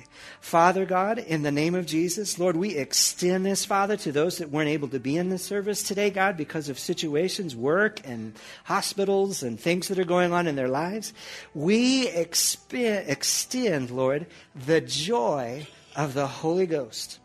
Father 0.43 0.85
God, 0.85 1.19
in 1.19 1.41
the 1.41 1.53
name 1.53 1.73
of 1.73 1.85
Jesus, 1.85 2.37
Lord, 2.37 2.57
we 2.57 2.75
extend 2.75 3.45
this, 3.45 3.63
Father, 3.63 3.95
to 3.95 4.11
those 4.11 4.39
that 4.39 4.49
weren't 4.49 4.69
able 4.69 4.89
to 4.89 4.99
be 4.99 5.15
in 5.15 5.29
the 5.29 5.37
service 5.37 5.81
today, 5.81 6.09
God, 6.09 6.35
because 6.35 6.67
of 6.67 6.77
situations, 6.77 7.55
work, 7.55 8.01
and 8.03 8.33
hospitals 8.65 9.41
and 9.41 9.57
things 9.57 9.87
that 9.87 9.97
are 9.97 10.03
going 10.03 10.33
on 10.33 10.45
in 10.45 10.57
their 10.57 10.67
lives. 10.67 11.13
We 11.53 12.07
exp- 12.07 13.07
extend, 13.07 13.89
Lord, 13.89 14.27
the 14.53 14.81
joy 14.81 15.65
of 15.95 16.13
the 16.13 16.27
Holy 16.27 16.67
Ghost 16.67 17.19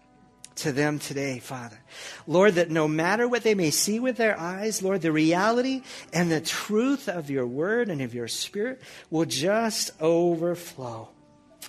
to 0.55 0.71
them 0.71 1.01
today, 1.01 1.41
Father. 1.41 1.81
Lord, 2.29 2.55
that 2.55 2.71
no 2.71 2.87
matter 2.87 3.27
what 3.27 3.43
they 3.43 3.57
may 3.57 3.71
see 3.71 3.99
with 3.99 4.17
their 4.17 4.39
eyes, 4.39 4.81
Lord, 4.81 5.03
the 5.03 5.11
reality 5.11 5.83
and 6.13 6.31
the 6.31 6.41
truth 6.41 7.09
of 7.09 7.31
your 7.31 7.49
word 7.49 7.91
and 7.91 8.01
of 8.01 8.15
your 8.15 8.29
spirit 8.29 8.81
will 9.11 9.25
just 9.25 9.91
overflow. 10.01 11.09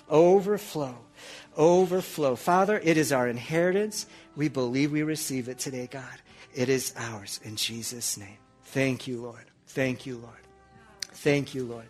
Overflow 0.08 0.96
overflow. 1.56 2.36
Father, 2.36 2.80
it 2.82 2.96
is 2.96 3.12
our 3.12 3.28
inheritance. 3.28 4.06
We 4.36 4.48
believe 4.48 4.92
we 4.92 5.02
receive 5.02 5.48
it 5.48 5.58
today, 5.58 5.88
God. 5.90 6.04
It 6.54 6.68
is 6.68 6.92
ours 6.96 7.40
in 7.44 7.56
Jesus' 7.56 8.16
name. 8.16 8.38
Thank 8.64 9.06
you, 9.06 9.22
Lord. 9.22 9.44
Thank 9.68 10.06
you, 10.06 10.18
Lord. 10.18 10.34
Thank 11.12 11.54
you, 11.54 11.64
Lord. 11.64 11.88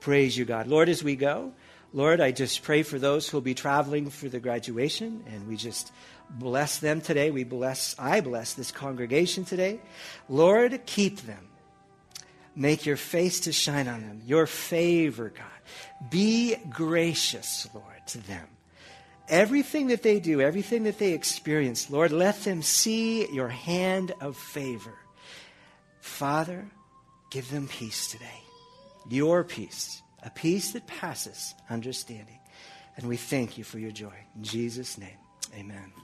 Praise 0.00 0.36
you, 0.36 0.44
God. 0.44 0.66
Lord, 0.66 0.88
as 0.88 1.02
we 1.02 1.16
go, 1.16 1.52
Lord, 1.92 2.20
I 2.20 2.32
just 2.32 2.62
pray 2.62 2.82
for 2.82 2.98
those 2.98 3.28
who 3.28 3.36
will 3.36 3.42
be 3.42 3.54
traveling 3.54 4.10
for 4.10 4.28
the 4.28 4.40
graduation, 4.40 5.24
and 5.28 5.46
we 5.46 5.56
just 5.56 5.92
bless 6.28 6.78
them 6.78 7.00
today. 7.00 7.30
We 7.30 7.44
bless, 7.44 7.94
I 7.98 8.20
bless 8.20 8.54
this 8.54 8.72
congregation 8.72 9.44
today. 9.44 9.80
Lord, 10.28 10.84
keep 10.86 11.20
them. 11.20 11.48
Make 12.56 12.84
your 12.84 12.96
face 12.96 13.40
to 13.40 13.52
shine 13.52 13.88
on 13.88 14.02
them, 14.02 14.22
your 14.26 14.46
favor, 14.46 15.32
God. 15.34 16.10
Be 16.10 16.56
gracious, 16.70 17.68
Lord, 17.72 18.06
to 18.08 18.18
them. 18.26 18.46
Everything 19.28 19.88
that 19.88 20.02
they 20.02 20.20
do, 20.20 20.40
everything 20.40 20.84
that 20.84 20.98
they 20.98 21.12
experience, 21.12 21.90
Lord, 21.90 22.12
let 22.12 22.44
them 22.44 22.62
see 22.62 23.26
your 23.32 23.48
hand 23.48 24.12
of 24.20 24.36
favor. 24.36 24.94
Father, 26.00 26.66
give 27.30 27.50
them 27.50 27.66
peace 27.66 28.10
today. 28.10 28.42
Your 29.08 29.42
peace, 29.42 30.02
a 30.22 30.30
peace 30.30 30.72
that 30.72 30.86
passes 30.86 31.54
understanding. 31.70 32.38
And 32.96 33.08
we 33.08 33.16
thank 33.16 33.58
you 33.58 33.64
for 33.64 33.78
your 33.78 33.90
joy. 33.90 34.14
In 34.36 34.44
Jesus' 34.44 34.98
name, 34.98 35.18
amen. 35.58 36.03